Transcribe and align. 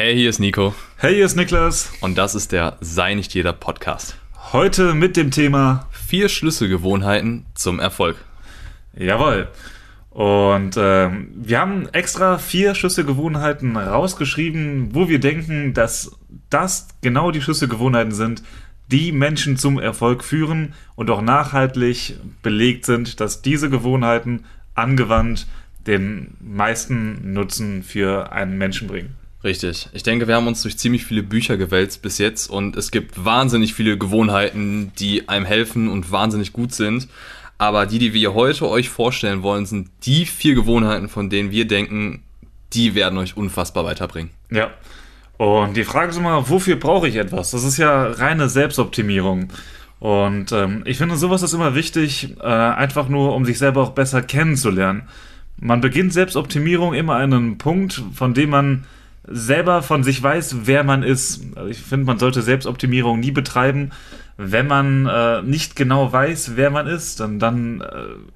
Hey, 0.00 0.14
hier 0.14 0.30
ist 0.30 0.38
Nico. 0.38 0.76
Hey, 0.96 1.16
hier 1.16 1.24
ist 1.24 1.34
Niklas. 1.34 1.90
Und 2.00 2.18
das 2.18 2.36
ist 2.36 2.52
der 2.52 2.76
Sei 2.80 3.14
nicht 3.14 3.34
jeder 3.34 3.52
Podcast. 3.52 4.16
Heute 4.52 4.94
mit 4.94 5.16
dem 5.16 5.32
Thema 5.32 5.88
Vier 5.90 6.28
Schlüsselgewohnheiten 6.28 7.46
zum 7.54 7.80
Erfolg. 7.80 8.16
Jawohl. 8.96 9.48
Und 10.10 10.76
ähm, 10.78 11.32
wir 11.34 11.58
haben 11.58 11.88
extra 11.88 12.38
vier 12.38 12.76
Schlüsselgewohnheiten 12.76 13.76
rausgeschrieben, 13.76 14.94
wo 14.94 15.08
wir 15.08 15.18
denken, 15.18 15.74
dass 15.74 16.16
das 16.48 16.86
genau 17.02 17.32
die 17.32 17.42
Schlüsselgewohnheiten 17.42 18.12
sind, 18.12 18.44
die 18.92 19.10
Menschen 19.10 19.56
zum 19.56 19.80
Erfolg 19.80 20.22
führen 20.22 20.74
und 20.94 21.10
auch 21.10 21.22
nachhaltig 21.22 22.14
belegt 22.44 22.86
sind, 22.86 23.18
dass 23.18 23.42
diese 23.42 23.68
Gewohnheiten 23.68 24.44
angewandt 24.76 25.48
den 25.88 26.36
meisten 26.38 27.32
Nutzen 27.32 27.82
für 27.82 28.30
einen 28.30 28.58
Menschen 28.58 28.86
bringen. 28.86 29.17
Richtig. 29.44 29.88
Ich 29.92 30.02
denke, 30.02 30.26
wir 30.26 30.34
haben 30.34 30.48
uns 30.48 30.62
durch 30.62 30.78
ziemlich 30.78 31.04
viele 31.04 31.22
Bücher 31.22 31.56
gewälzt 31.56 32.02
bis 32.02 32.18
jetzt 32.18 32.50
und 32.50 32.76
es 32.76 32.90
gibt 32.90 33.24
wahnsinnig 33.24 33.74
viele 33.74 33.96
Gewohnheiten, 33.96 34.92
die 34.98 35.28
einem 35.28 35.46
helfen 35.46 35.88
und 35.88 36.10
wahnsinnig 36.10 36.52
gut 36.52 36.74
sind. 36.74 37.08
Aber 37.56 37.86
die, 37.86 37.98
die 37.98 38.12
wir 38.14 38.34
heute 38.34 38.68
euch 38.68 38.88
vorstellen 38.88 39.42
wollen, 39.42 39.66
sind 39.66 39.90
die 40.04 40.26
vier 40.26 40.54
Gewohnheiten, 40.54 41.08
von 41.08 41.28
denen 41.30 41.50
wir 41.50 41.66
denken, 41.66 42.22
die 42.72 42.94
werden 42.94 43.18
euch 43.18 43.36
unfassbar 43.36 43.84
weiterbringen. 43.84 44.30
Ja. 44.50 44.70
Und 45.38 45.76
die 45.76 45.84
Frage 45.84 46.10
ist 46.10 46.18
immer, 46.18 46.48
wofür 46.48 46.76
brauche 46.76 47.08
ich 47.08 47.16
etwas? 47.16 47.52
Das 47.52 47.64
ist 47.64 47.78
ja 47.78 48.08
reine 48.08 48.48
Selbstoptimierung. 48.48 49.52
Und 50.00 50.52
ähm, 50.52 50.82
ich 50.84 50.98
finde, 50.98 51.16
sowas 51.16 51.42
ist 51.42 51.52
immer 51.52 51.74
wichtig, 51.74 52.36
äh, 52.40 52.44
einfach 52.44 53.08
nur, 53.08 53.34
um 53.34 53.44
sich 53.44 53.58
selber 53.58 53.82
auch 53.82 53.90
besser 53.90 54.22
kennenzulernen. 54.22 55.08
Man 55.56 55.80
beginnt 55.80 56.12
Selbstoptimierung 56.12 56.94
immer 56.94 57.16
an 57.16 57.32
einem 57.32 57.58
Punkt, 57.58 58.02
von 58.14 58.34
dem 58.34 58.50
man 58.50 58.84
selber 59.30 59.82
von 59.82 60.02
sich 60.02 60.22
weiß, 60.22 60.66
wer 60.66 60.84
man 60.84 61.02
ist. 61.02 61.42
Also 61.56 61.68
ich 61.68 61.78
finde, 61.78 62.06
man 62.06 62.18
sollte 62.18 62.42
Selbstoptimierung 62.42 63.20
nie 63.20 63.30
betreiben, 63.30 63.90
wenn 64.36 64.66
man 64.66 65.06
äh, 65.06 65.42
nicht 65.42 65.76
genau 65.76 66.12
weiß, 66.12 66.52
wer 66.56 66.70
man 66.70 66.86
ist. 66.86 67.20
Dann, 67.20 67.38
dann 67.38 67.80
äh, 67.80 67.84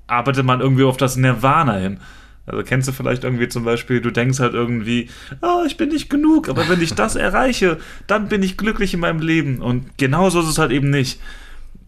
arbeitet 0.07 0.45
man 0.45 0.61
irgendwie 0.61 0.85
auf 0.85 0.97
das 0.97 1.17
Nirvana 1.17 1.77
hin. 1.77 1.99
Also 2.45 2.65
kennst 2.65 2.89
du 2.89 2.93
vielleicht 2.93 3.23
irgendwie 3.23 3.49
zum 3.49 3.65
Beispiel, 3.65 4.01
du 4.01 4.11
denkst 4.11 4.41
halt 4.41 4.55
irgendwie, 4.55 5.09
oh, 5.43 5.63
ich 5.65 5.77
bin 5.77 5.91
nicht 5.91 6.11
genug, 6.11 6.49
aber 6.49 6.69
wenn 6.69 6.83
ich 6.83 6.95
das 6.95 7.15
erreiche, 7.15 7.79
dann 8.09 8.29
bin 8.29 8.43
ich 8.43 8.57
glücklich 8.57 8.95
in 8.95 9.01
meinem 9.01 9.21
Leben. 9.21 9.63
Und 9.63 9.97
genauso 9.97 10.41
ist 10.41 10.49
es 10.49 10.59
halt 10.59 10.73
eben 10.73 10.91
nicht. 10.91 11.21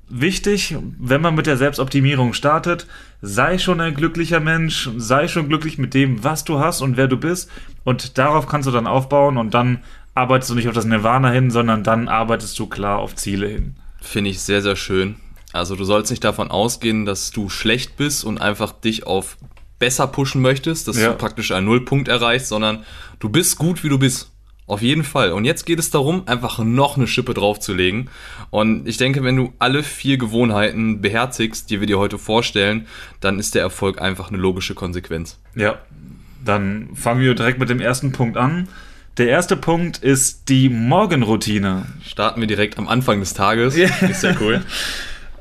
Wichtig, 0.08 0.76
wenn 0.98 1.22
man 1.22 1.34
mit 1.34 1.46
der 1.46 1.56
Selbstoptimierung 1.56 2.34
startet, 2.34 2.86
sei 3.22 3.58
schon 3.58 3.80
ein 3.80 3.94
glücklicher 3.94 4.40
Mensch, 4.40 4.90
sei 4.96 5.28
schon 5.28 5.48
glücklich 5.48 5.78
mit 5.78 5.94
dem, 5.94 6.22
was 6.22 6.44
du 6.44 6.58
hast 6.58 6.82
und 6.82 6.96
wer 6.96 7.08
du 7.08 7.16
bist. 7.16 7.50
Und 7.84 8.18
darauf 8.18 8.46
kannst 8.46 8.68
du 8.68 8.72
dann 8.72 8.86
aufbauen 8.86 9.38
und 9.38 9.54
dann 9.54 9.82
arbeitest 10.14 10.50
du 10.50 10.54
nicht 10.54 10.68
auf 10.68 10.74
das 10.74 10.84
Nirvana 10.84 11.30
hin, 11.30 11.50
sondern 11.50 11.82
dann 11.82 12.08
arbeitest 12.08 12.58
du 12.58 12.66
klar 12.66 12.98
auf 12.98 13.14
Ziele 13.14 13.48
hin. 13.48 13.76
Finde 14.00 14.30
ich 14.30 14.40
sehr, 14.40 14.62
sehr 14.62 14.76
schön. 14.76 15.16
Also 15.52 15.76
du 15.76 15.84
sollst 15.84 16.10
nicht 16.10 16.24
davon 16.24 16.50
ausgehen, 16.50 17.06
dass 17.06 17.30
du 17.30 17.48
schlecht 17.48 17.96
bist 17.96 18.24
und 18.24 18.40
einfach 18.40 18.72
dich 18.72 19.06
auf 19.06 19.36
besser 19.78 20.06
pushen 20.06 20.42
möchtest, 20.42 20.88
dass 20.88 20.98
ja. 20.98 21.12
du 21.12 21.16
praktisch 21.16 21.52
einen 21.52 21.66
Nullpunkt 21.66 22.08
erreichst, 22.08 22.48
sondern 22.48 22.84
du 23.20 23.28
bist 23.28 23.58
gut, 23.58 23.84
wie 23.84 23.88
du 23.88 23.98
bist. 23.98 24.30
Auf 24.66 24.80
jeden 24.80 25.04
Fall. 25.04 25.32
Und 25.32 25.44
jetzt 25.44 25.66
geht 25.66 25.78
es 25.78 25.90
darum, 25.90 26.26
einfach 26.26 26.58
noch 26.58 26.96
eine 26.96 27.06
Schippe 27.06 27.34
draufzulegen. 27.34 28.08
Und 28.50 28.88
ich 28.88 28.96
denke, 28.96 29.22
wenn 29.22 29.36
du 29.36 29.52
alle 29.58 29.82
vier 29.82 30.16
Gewohnheiten 30.16 31.02
beherzigst, 31.02 31.68
die 31.70 31.80
wir 31.80 31.86
dir 31.86 31.98
heute 31.98 32.18
vorstellen, 32.18 32.86
dann 33.20 33.38
ist 33.38 33.54
der 33.54 33.62
Erfolg 33.62 34.00
einfach 34.00 34.28
eine 34.28 34.38
logische 34.38 34.74
Konsequenz. 34.74 35.38
Ja, 35.54 35.78
dann 36.44 36.90
fangen 36.94 37.20
wir 37.20 37.34
direkt 37.34 37.58
mit 37.58 37.68
dem 37.68 37.80
ersten 37.80 38.12
Punkt 38.12 38.38
an. 38.38 38.68
Der 39.18 39.28
erste 39.28 39.56
Punkt 39.56 39.98
ist 39.98 40.48
die 40.48 40.68
Morgenroutine. 40.68 41.86
Starten 42.02 42.40
wir 42.40 42.48
direkt 42.48 42.78
am 42.78 42.88
Anfang 42.88 43.20
des 43.20 43.34
Tages. 43.34 43.76
Ja. 43.76 43.88
Ist 44.08 44.24
ja 44.24 44.34
cool. 44.40 44.62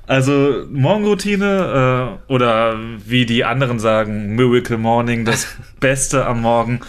Also 0.05 0.65
Morgenroutine 0.69 2.19
äh, 2.27 2.31
oder 2.31 2.77
wie 3.05 3.25
die 3.25 3.45
anderen 3.45 3.79
sagen, 3.79 4.35
Miracle 4.35 4.77
Morning, 4.77 5.23
das 5.23 5.47
Beste 5.79 6.25
am 6.25 6.41
Morgen, 6.41 6.81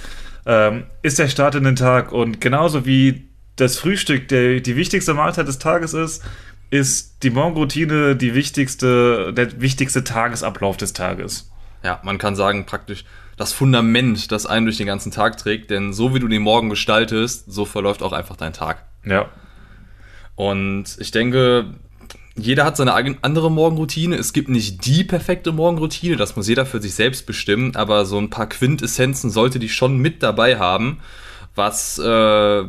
äh, 0.44 0.82
ist 1.02 1.18
der 1.18 1.28
Start 1.28 1.54
in 1.54 1.64
den 1.64 1.76
Tag. 1.76 2.12
Und 2.12 2.40
genauso 2.40 2.86
wie 2.86 3.28
das 3.56 3.78
Frühstück 3.78 4.28
der, 4.28 4.60
die 4.60 4.76
wichtigste 4.76 5.14
Mahlzeit 5.14 5.48
des 5.48 5.58
Tages 5.58 5.94
ist, 5.94 6.22
ist 6.70 7.22
die 7.22 7.30
Morgenroutine 7.30 8.16
die 8.16 8.34
wichtigste, 8.34 9.32
der 9.32 9.60
wichtigste 9.60 10.02
Tagesablauf 10.02 10.76
des 10.76 10.92
Tages. 10.92 11.50
Ja, 11.82 12.00
man 12.02 12.18
kann 12.18 12.34
sagen, 12.34 12.66
praktisch 12.66 13.04
das 13.36 13.52
Fundament, 13.52 14.32
das 14.32 14.46
einen 14.46 14.66
durch 14.66 14.78
den 14.78 14.86
ganzen 14.86 15.12
Tag 15.12 15.36
trägt, 15.36 15.70
denn 15.70 15.92
so 15.92 16.14
wie 16.14 16.20
du 16.20 16.28
den 16.28 16.42
Morgen 16.42 16.70
gestaltest, 16.70 17.52
so 17.52 17.64
verläuft 17.64 18.02
auch 18.02 18.12
einfach 18.12 18.36
dein 18.36 18.52
Tag. 18.52 18.84
Ja. 19.04 19.28
Und 20.36 20.96
ich 20.98 21.10
denke, 21.10 21.74
jeder 22.36 22.64
hat 22.64 22.76
seine 22.76 22.94
andere 22.94 23.50
Morgenroutine. 23.50 24.16
Es 24.16 24.32
gibt 24.32 24.48
nicht 24.48 24.84
die 24.86 25.04
perfekte 25.04 25.52
Morgenroutine, 25.52 26.16
das 26.16 26.36
muss 26.36 26.48
jeder 26.48 26.66
für 26.66 26.82
sich 26.82 26.94
selbst 26.94 27.26
bestimmen, 27.26 27.76
aber 27.76 28.06
so 28.06 28.18
ein 28.18 28.30
paar 28.30 28.48
Quintessenzen 28.48 29.30
sollte 29.30 29.58
die 29.58 29.68
schon 29.68 29.98
mit 29.98 30.22
dabei 30.22 30.58
haben, 30.58 31.00
was 31.54 31.98
äh, 31.98 32.64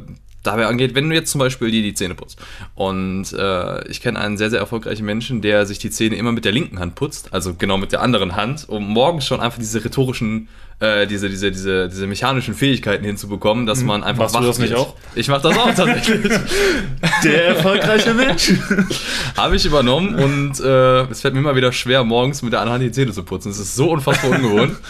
dabei 0.45 0.67
angeht, 0.67 0.95
wenn 0.95 1.09
du 1.09 1.15
jetzt 1.15 1.31
zum 1.31 1.39
Beispiel 1.39 1.71
dir 1.71 1.81
die 1.81 1.93
Zähne 1.93 2.15
putzt. 2.15 2.39
Und 2.75 3.33
äh, 3.33 3.87
ich 3.89 4.01
kenne 4.01 4.19
einen 4.19 4.37
sehr, 4.37 4.49
sehr 4.49 4.59
erfolgreichen 4.59 5.05
Menschen, 5.05 5.41
der 5.41 5.65
sich 5.65 5.79
die 5.79 5.89
Zähne 5.89 6.15
immer 6.15 6.31
mit 6.31 6.45
der 6.45 6.51
linken 6.51 6.79
Hand 6.79 6.95
putzt, 6.95 7.33
also 7.33 7.53
genau 7.53 7.77
mit 7.77 7.91
der 7.91 8.01
anderen 8.01 8.35
Hand, 8.35 8.67
um 8.67 8.87
morgens 8.87 9.25
schon 9.25 9.39
einfach 9.39 9.59
diese 9.59 9.83
rhetorischen, 9.83 10.47
äh, 10.79 11.07
diese, 11.07 11.29
diese, 11.29 11.51
diese, 11.51 11.89
diese 11.89 12.07
mechanischen 12.07 12.53
Fähigkeiten 12.53 13.05
hinzubekommen, 13.05 13.65
dass 13.65 13.83
man 13.83 14.03
einfach 14.03 14.31
Machst 14.31 14.35
du 14.35 14.41
das 14.41 14.59
nicht 14.59 14.75
auch? 14.75 14.95
Ich 15.15 15.27
mach 15.27 15.41
das 15.41 15.57
auch 15.57 15.73
tatsächlich. 15.73 16.31
der 17.23 17.47
erfolgreiche 17.47 18.13
Mensch. 18.13 18.53
Habe 19.37 19.55
ich 19.55 19.65
übernommen 19.65 20.15
und 20.15 20.59
äh, 20.59 21.01
es 21.03 21.21
fällt 21.21 21.33
mir 21.33 21.39
immer 21.39 21.55
wieder 21.55 21.71
schwer, 21.71 22.03
morgens 22.03 22.41
mit 22.41 22.53
der 22.53 22.61
anderen 22.61 22.81
Hand 22.81 22.83
die 22.83 22.91
Zähne 22.91 23.11
zu 23.11 23.23
putzen. 23.23 23.51
Es 23.51 23.59
ist 23.59 23.75
so 23.75 23.91
unfassbar 23.91 24.31
ungewohnt. 24.31 24.75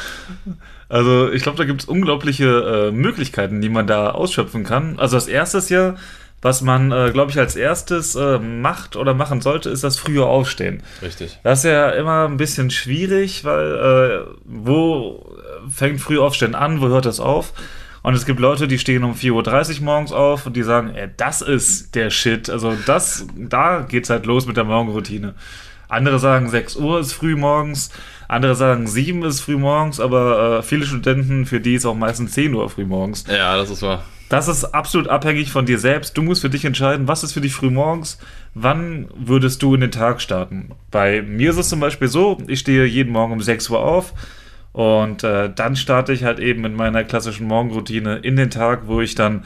Also 0.90 1.32
ich 1.32 1.44
glaube, 1.44 1.58
da 1.58 1.66
gibt 1.66 1.82
es 1.82 1.88
unglaubliche 1.88 2.90
äh, 2.90 2.92
Möglichkeiten, 2.92 3.62
die 3.62 3.70
man 3.70 3.88
da 3.88 4.12
ausschöpfen 4.12 4.64
kann. 4.64 5.00
Also 5.00 5.18
das 5.18 5.28
erste 5.28 5.58
ist 5.58 5.70
ja, 5.70 5.96
was 6.42 6.62
man, 6.62 6.92
äh, 6.92 7.10
glaube 7.12 7.32
ich, 7.32 7.40
als 7.40 7.56
erstes 7.56 8.16
äh, 8.16 8.38
macht 8.38 8.96
oder 8.96 9.14
machen 9.14 9.42
sollte, 9.42 9.70
ist 9.70 9.84
das 9.84 9.98
frühe 9.98 10.26
Aufstehen. 10.26 10.84
Richtig. 11.02 11.40
Das 11.44 11.60
ist 11.60 11.66
ja 11.66 11.90
immer 11.90 12.28
ein 12.28 12.38
bisschen 12.38 12.70
schwierig, 12.70 13.44
weil 13.44 14.26
äh, 14.28 14.36
wo 14.46 15.26
fängt 15.74 16.02
früh 16.02 16.20
Aufstehen 16.20 16.54
an, 16.54 16.82
wo 16.82 16.88
hört 16.88 17.06
das 17.06 17.20
auf? 17.20 17.54
Und 18.04 18.14
es 18.14 18.28
gibt 18.28 18.40
Leute, 18.40 18.68
die 18.68 18.78
stehen 18.78 19.04
um 19.04 19.14
4.30 19.16 19.80
Uhr 19.80 19.86
morgens 19.86 20.12
auf 20.12 20.46
und 20.46 20.56
die 20.56 20.62
sagen, 20.62 20.94
ey, 20.94 21.10
das 21.18 21.42
ist 21.42 21.96
der 21.96 22.12
Shit. 22.12 22.52
Also 22.52 22.78
das, 22.86 23.26
da 23.36 23.80
geht's 23.82 24.12
halt 24.12 24.28
los 24.28 24.46
mit 24.46 24.58
der 24.58 24.66
Morgenroutine. 24.66 25.34
Andere 25.88 26.20
sagen, 26.20 26.48
6 26.48 26.76
Uhr 26.76 27.00
ist 27.00 27.14
früh 27.14 27.36
morgens. 27.36 27.90
Andere 28.28 28.56
sagen, 28.56 28.88
7 28.88 29.24
ist 29.24 29.42
früh 29.42 29.58
morgens, 29.58 30.00
aber 30.00 30.60
äh, 30.60 30.64
viele 30.64 30.86
Studenten, 30.86 31.46
für 31.46 31.60
die 31.60 31.76
ist 31.76 31.86
auch 31.86 31.96
meistens 31.96 32.32
10 32.34 32.54
Uhr 32.54 32.70
früh 32.70 32.86
morgens. 32.86 33.26
Ja, 33.28 33.58
das 33.58 33.70
ist 33.70 33.82
wahr. 33.82 34.04
Das 34.30 34.48
ist 34.48 34.66
absolut 34.66 35.08
abhängig 35.08 35.52
von 35.52 35.66
dir 35.66 35.78
selbst. 35.78 36.18
Du 36.18 36.24
musst 36.24 36.42
für 36.42 36.50
dich 36.50 36.66
entscheiden, 36.66 37.08
was 37.08 37.24
ist 37.24 37.34
für 37.34 37.42
dich 37.42 37.54
früh 37.54 37.70
morgens, 37.70 38.18
wann 38.56 39.08
würdest 39.16 39.62
du 39.62 39.76
in 39.76 39.82
den 39.82 39.92
Tag 39.92 40.20
starten. 40.20 40.72
Bei 40.90 41.22
mir 41.22 41.52
ist 41.52 41.58
es 41.58 41.70
zum 41.70 41.80
Beispiel 41.80 42.08
so, 42.08 42.40
ich 42.48 42.60
stehe 42.60 42.86
jeden 42.86 43.14
Morgen 43.14 43.34
um 43.34 43.42
6 43.42 43.70
Uhr 43.70 43.80
auf 43.80 44.14
und 44.72 45.24
äh, 45.24 45.52
dann 45.54 45.76
starte 45.76 46.12
ich 46.12 46.24
halt 46.24 46.40
eben 46.40 46.66
in 46.66 46.76
meiner 46.76 47.04
klassischen 47.04 47.48
Morgenroutine 47.48 48.18
in 48.18 48.36
den 48.36 48.50
Tag, 48.50 48.88
wo 48.88 49.00
ich 49.00 49.14
dann 49.14 49.46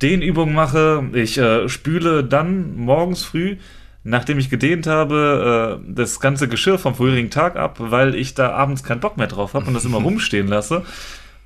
den 0.00 0.22
Übungen 0.22 0.54
mache. 0.54 1.04
Ich 1.12 1.36
äh, 1.38 1.68
spüle 1.68 2.24
dann 2.24 2.76
morgens 2.76 3.22
früh 3.22 3.58
nachdem 4.04 4.38
ich 4.38 4.50
gedehnt 4.50 4.86
habe, 4.86 5.80
äh, 5.82 5.92
das 5.92 6.20
ganze 6.20 6.46
Geschirr 6.46 6.78
vom 6.78 6.94
vorherigen 6.94 7.30
Tag 7.30 7.56
ab, 7.56 7.76
weil 7.78 8.14
ich 8.14 8.34
da 8.34 8.52
abends 8.52 8.84
keinen 8.84 9.00
Bock 9.00 9.16
mehr 9.16 9.26
drauf 9.26 9.54
habe 9.54 9.66
und 9.66 9.74
das 9.74 9.84
immer 9.84 9.98
rumstehen 10.02 10.46
lasse. 10.46 10.84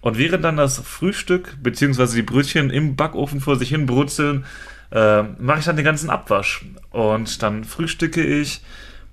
Und 0.00 0.18
während 0.18 0.44
dann 0.44 0.56
das 0.56 0.78
Frühstück 0.78 1.56
bzw. 1.62 2.16
die 2.16 2.22
Brötchen 2.22 2.70
im 2.70 2.96
Backofen 2.96 3.40
vor 3.40 3.56
sich 3.56 3.70
hin 3.70 3.86
brutzeln, 3.86 4.44
äh, 4.90 5.22
mache 5.22 5.60
ich 5.60 5.64
dann 5.64 5.76
den 5.76 5.84
ganzen 5.84 6.10
Abwasch. 6.10 6.64
Und 6.90 7.42
dann 7.42 7.64
frühstücke 7.64 8.22
ich, 8.22 8.60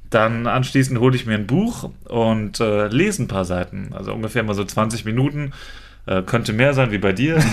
dann 0.09 0.47
anschließend 0.47 0.99
hole 0.99 1.15
ich 1.15 1.25
mir 1.25 1.35
ein 1.35 1.47
Buch 1.47 1.89
und 2.05 2.59
äh, 2.59 2.87
lese 2.87 3.23
ein 3.23 3.27
paar 3.27 3.45
Seiten. 3.45 3.93
Also 3.93 4.13
ungefähr 4.13 4.43
mal 4.43 4.53
so 4.53 4.63
20 4.63 5.05
Minuten. 5.05 5.53
Äh, 6.07 6.21
könnte 6.21 6.53
mehr 6.53 6.73
sein 6.73 6.91
wie 6.91 6.97
bei 6.97 7.13
dir. 7.13 7.43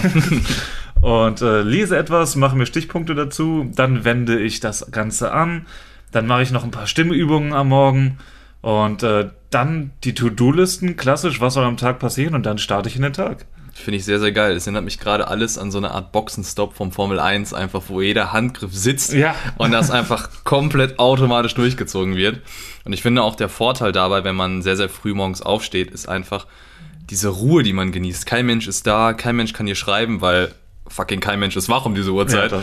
und 1.01 1.41
äh, 1.41 1.63
lese 1.63 1.97
etwas, 1.97 2.37
mache 2.37 2.57
mir 2.57 2.67
Stichpunkte 2.67 3.15
dazu, 3.15 3.71
dann 3.75 4.05
wende 4.05 4.39
ich 4.39 4.61
das 4.61 4.91
Ganze 4.91 5.33
an, 5.33 5.67
dann 6.11 6.27
mache 6.27 6.43
ich 6.43 6.51
noch 6.51 6.65
ein 6.65 6.71
paar 6.71 6.87
Stimmübungen 6.87 7.53
am 7.53 7.69
Morgen 7.69 8.19
und 8.61 9.03
äh, 9.03 9.31
dann 9.51 9.93
die 10.05 10.15
To-Do-Listen, 10.15 10.97
klassisch, 10.97 11.41
was 11.41 11.55
soll 11.55 11.65
am 11.65 11.77
Tag 11.77 11.99
passieren 11.99 12.35
und 12.35 12.47
dann 12.47 12.59
starte 12.59 12.89
ich 12.89 12.97
in 12.97 13.03
den 13.03 13.13
Tag. 13.13 13.47
Finde 13.75 13.97
ich 13.97 14.05
sehr, 14.05 14.21
sehr 14.21 14.33
geil. 14.33 14.55
Es 14.55 14.67
erinnert 14.67 14.85
mich 14.85 14.99
gerade 14.99 15.29
alles 15.29 15.57
an 15.57 15.71
so 15.71 15.79
eine 15.79 15.93
Art 15.93 16.13
Boxenstopp 16.13 16.75
vom 16.75 16.93
Formel 16.93 17.19
1, 17.19 17.55
einfach 17.55 17.83
wo 17.89 18.03
jeder 18.03 18.33
Handgriff 18.33 18.75
sitzt 18.75 19.15
ja. 19.15 19.35
und 19.57 19.73
das 19.73 19.91
einfach 19.91 20.29
komplett 20.45 20.99
automatisch 20.99 21.55
durchgezogen 21.55 22.17
wird. 22.17 22.41
Und 22.85 22.93
ich 22.93 23.01
finde 23.01 23.23
auch 23.23 23.35
der 23.35 23.49
Vorteil 23.49 23.93
dabei, 23.93 24.25
wenn 24.25 24.37
man 24.37 24.61
sehr, 24.61 24.77
sehr 24.77 24.91
früh 24.91 25.15
morgens 25.15 25.41
aufsteht, 25.41 25.91
ist 25.91 26.07
einfach 26.07 26.47
diese 27.11 27.29
Ruhe, 27.29 27.63
die 27.63 27.73
man 27.73 27.93
genießt. 27.93 28.27
Kein 28.27 28.47
Mensch 28.47 28.69
ist 28.69 28.87
da, 28.87 29.13
kein 29.13 29.37
Mensch 29.37 29.53
kann 29.53 29.67
hier 29.67 29.75
schreiben, 29.75 30.21
weil 30.21 30.55
fucking 30.89 31.21
kein 31.21 31.39
Mensch 31.41 31.57
ist 31.57 31.69
wach 31.69 31.87
um 31.87 31.95
diese 31.95 32.13
Uhrzeit. 32.13 32.53
Ja, 32.53 32.63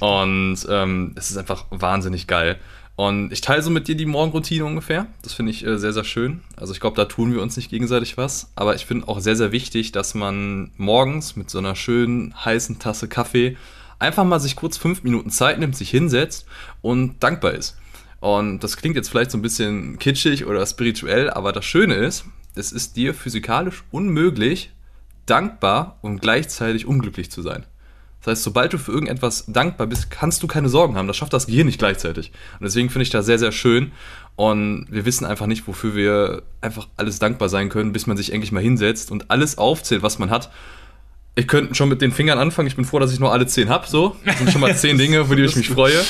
und 0.00 0.58
ähm, 0.68 1.12
es 1.16 1.30
ist 1.30 1.36
einfach 1.36 1.64
wahnsinnig 1.70 2.26
geil. 2.26 2.58
Und 2.96 3.30
ich 3.30 3.42
teile 3.42 3.62
so 3.62 3.68
mit 3.70 3.88
dir 3.88 3.94
die 3.94 4.06
Morgenroutine 4.06 4.64
ungefähr. 4.64 5.06
Das 5.22 5.34
finde 5.34 5.52
ich 5.52 5.64
äh, 5.66 5.78
sehr, 5.78 5.92
sehr 5.92 6.04
schön. 6.04 6.40
Also 6.56 6.72
ich 6.72 6.80
glaube, 6.80 6.96
da 6.96 7.04
tun 7.04 7.34
wir 7.34 7.42
uns 7.42 7.56
nicht 7.56 7.68
gegenseitig 7.68 8.16
was. 8.16 8.50
Aber 8.56 8.74
ich 8.74 8.86
finde 8.86 9.06
auch 9.06 9.20
sehr, 9.20 9.36
sehr 9.36 9.52
wichtig, 9.52 9.92
dass 9.92 10.14
man 10.14 10.70
morgens 10.78 11.36
mit 11.36 11.50
so 11.50 11.58
einer 11.58 11.76
schönen 11.76 12.34
heißen 12.42 12.78
Tasse 12.78 13.06
Kaffee 13.06 13.58
einfach 13.98 14.24
mal 14.24 14.40
sich 14.40 14.56
kurz 14.56 14.78
fünf 14.78 15.02
Minuten 15.02 15.28
Zeit 15.28 15.58
nimmt, 15.58 15.76
sich 15.76 15.90
hinsetzt 15.90 16.46
und 16.80 17.22
dankbar 17.22 17.52
ist. 17.52 17.76
Und 18.20 18.60
das 18.60 18.78
klingt 18.78 18.96
jetzt 18.96 19.10
vielleicht 19.10 19.30
so 19.30 19.36
ein 19.36 19.42
bisschen 19.42 19.98
kitschig 19.98 20.46
oder 20.46 20.64
spirituell, 20.64 21.28
aber 21.28 21.52
das 21.52 21.66
Schöne 21.66 21.94
ist, 21.94 22.24
es 22.58 22.72
ist 22.72 22.96
dir 22.96 23.14
physikalisch 23.14 23.84
unmöglich, 23.90 24.70
dankbar 25.26 25.98
und 26.02 26.20
gleichzeitig 26.20 26.86
unglücklich 26.86 27.30
zu 27.30 27.42
sein. 27.42 27.66
Das 28.20 28.32
heißt, 28.32 28.42
sobald 28.42 28.72
du 28.72 28.78
für 28.78 28.90
irgendetwas 28.90 29.44
dankbar 29.46 29.86
bist, 29.86 30.10
kannst 30.10 30.42
du 30.42 30.48
keine 30.48 30.68
Sorgen 30.68 30.96
haben. 30.96 31.06
Das 31.06 31.16
schafft 31.16 31.32
das 31.32 31.46
Gehirn 31.46 31.66
nicht 31.66 31.78
gleichzeitig. 31.78 32.32
Und 32.58 32.64
deswegen 32.64 32.90
finde 32.90 33.04
ich 33.04 33.10
das 33.10 33.24
sehr, 33.26 33.38
sehr 33.38 33.52
schön. 33.52 33.92
Und 34.34 34.86
wir 34.90 35.04
wissen 35.04 35.24
einfach 35.24 35.46
nicht, 35.46 35.68
wofür 35.68 35.94
wir 35.94 36.42
einfach 36.60 36.88
alles 36.96 37.20
dankbar 37.20 37.48
sein 37.48 37.68
können, 37.68 37.92
bis 37.92 38.06
man 38.06 38.16
sich 38.16 38.32
endlich 38.32 38.50
mal 38.50 38.62
hinsetzt 38.62 39.12
und 39.12 39.30
alles 39.30 39.58
aufzählt, 39.58 40.02
was 40.02 40.18
man 40.18 40.30
hat. 40.30 40.50
Ich 41.36 41.46
könnte 41.46 41.74
schon 41.74 41.88
mit 41.88 42.00
den 42.00 42.10
Fingern 42.10 42.38
anfangen. 42.38 42.66
Ich 42.66 42.76
bin 42.76 42.84
froh, 42.84 42.98
dass 42.98 43.12
ich 43.12 43.20
nur 43.20 43.32
alle 43.32 43.46
zehn 43.46 43.68
habe. 43.68 43.86
So, 43.86 44.16
das 44.24 44.38
sind 44.38 44.50
schon 44.50 44.60
mal 44.60 44.74
zehn 44.76 44.98
Dinge, 44.98 45.26
für 45.26 45.36
die 45.36 45.44
ich 45.44 45.54
mich 45.54 45.68
freue. 45.68 46.02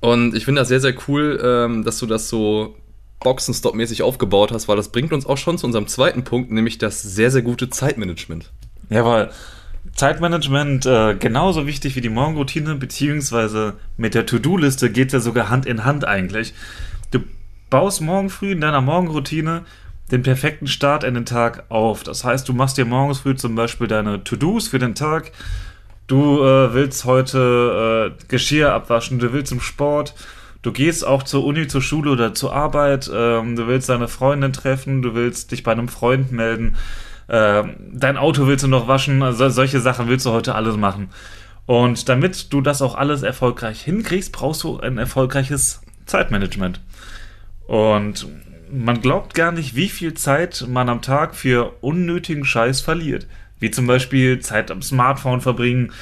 Und 0.00 0.34
ich 0.34 0.44
finde 0.44 0.60
das 0.60 0.68
sehr, 0.68 0.80
sehr 0.80 0.94
cool, 1.08 1.40
ähm, 1.42 1.84
dass 1.84 1.98
du 1.98 2.06
das 2.06 2.28
so 2.28 2.76
Boxenstopp-mäßig 3.22 4.02
aufgebaut 4.02 4.52
hast, 4.52 4.68
weil 4.68 4.76
das 4.76 4.88
bringt 4.88 5.12
uns 5.12 5.26
auch 5.26 5.38
schon 5.38 5.58
zu 5.58 5.66
unserem 5.66 5.86
zweiten 5.86 6.24
Punkt, 6.24 6.50
nämlich 6.50 6.78
das 6.78 7.02
sehr, 7.02 7.30
sehr 7.30 7.42
gute 7.42 7.70
Zeitmanagement. 7.70 8.50
Jawohl. 8.90 9.30
Zeitmanagement 9.94 10.86
äh, 10.86 11.14
genauso 11.14 11.66
wichtig 11.66 11.96
wie 11.96 12.00
die 12.00 12.08
Morgenroutine, 12.08 12.76
beziehungsweise 12.76 13.74
mit 13.96 14.14
der 14.14 14.26
To-Do-Liste 14.26 14.90
geht 14.90 15.08
es 15.08 15.12
ja 15.12 15.20
sogar 15.20 15.50
Hand 15.50 15.66
in 15.66 15.84
Hand 15.84 16.04
eigentlich. 16.04 16.54
Du 17.10 17.20
baust 17.68 18.00
morgen 18.00 18.30
früh 18.30 18.52
in 18.52 18.60
deiner 18.60 18.80
Morgenroutine 18.80 19.64
den 20.10 20.22
perfekten 20.22 20.66
Start 20.66 21.04
in 21.04 21.14
den 21.14 21.26
Tag 21.26 21.64
auf. 21.68 22.04
Das 22.04 22.24
heißt, 22.24 22.48
du 22.48 22.52
machst 22.52 22.76
dir 22.76 22.84
morgens 22.84 23.20
früh 23.20 23.34
zum 23.34 23.54
Beispiel 23.54 23.86
deine 23.86 24.22
To-Dos 24.22 24.68
für 24.68 24.78
den 24.78 24.94
Tag. 24.94 25.32
Du 26.06 26.42
äh, 26.42 26.74
willst 26.74 27.04
heute 27.04 28.12
äh, 28.18 28.24
Geschirr 28.28 28.72
abwaschen, 28.72 29.18
du 29.18 29.32
willst 29.32 29.48
zum 29.48 29.60
Sport, 29.60 30.14
du 30.62 30.72
gehst 30.72 31.06
auch 31.06 31.22
zur 31.22 31.44
Uni, 31.44 31.66
zur 31.66 31.82
Schule 31.82 32.10
oder 32.10 32.34
zur 32.34 32.54
Arbeit, 32.54 33.10
ähm, 33.12 33.56
du 33.56 33.66
willst 33.66 33.88
deine 33.88 34.08
Freundin 34.08 34.52
treffen, 34.52 35.02
du 35.02 35.14
willst 35.14 35.52
dich 35.52 35.62
bei 35.62 35.72
einem 35.72 35.88
Freund 35.88 36.32
melden 36.32 36.76
äh, 37.28 37.64
dein 37.92 38.16
Auto 38.16 38.46
willst 38.46 38.64
du 38.64 38.68
noch 38.68 38.88
waschen, 38.88 39.22
also 39.22 39.48
solche 39.48 39.80
Sachen 39.80 40.08
willst 40.08 40.26
du 40.26 40.30
heute 40.30 40.54
alles 40.54 40.76
machen. 40.76 41.08
Und 41.64 42.08
damit 42.08 42.52
du 42.52 42.60
das 42.60 42.82
auch 42.82 42.94
alles 42.94 43.22
erfolgreich 43.22 43.80
hinkriegst, 43.82 44.32
brauchst 44.32 44.64
du 44.64 44.80
ein 44.80 44.98
erfolgreiches 44.98 45.80
Zeitmanagement. 46.06 46.80
Und 47.66 48.26
man 48.70 49.00
glaubt 49.00 49.34
gar 49.34 49.52
nicht, 49.52 49.76
wie 49.76 49.88
viel 49.88 50.14
Zeit 50.14 50.66
man 50.68 50.88
am 50.88 51.02
Tag 51.02 51.34
für 51.34 51.76
unnötigen 51.80 52.44
Scheiß 52.44 52.80
verliert. 52.80 53.26
Wie 53.58 53.70
zum 53.70 53.86
Beispiel 53.86 54.40
Zeit 54.40 54.70
am 54.70 54.82
Smartphone 54.82 55.40
verbringen, 55.40 55.92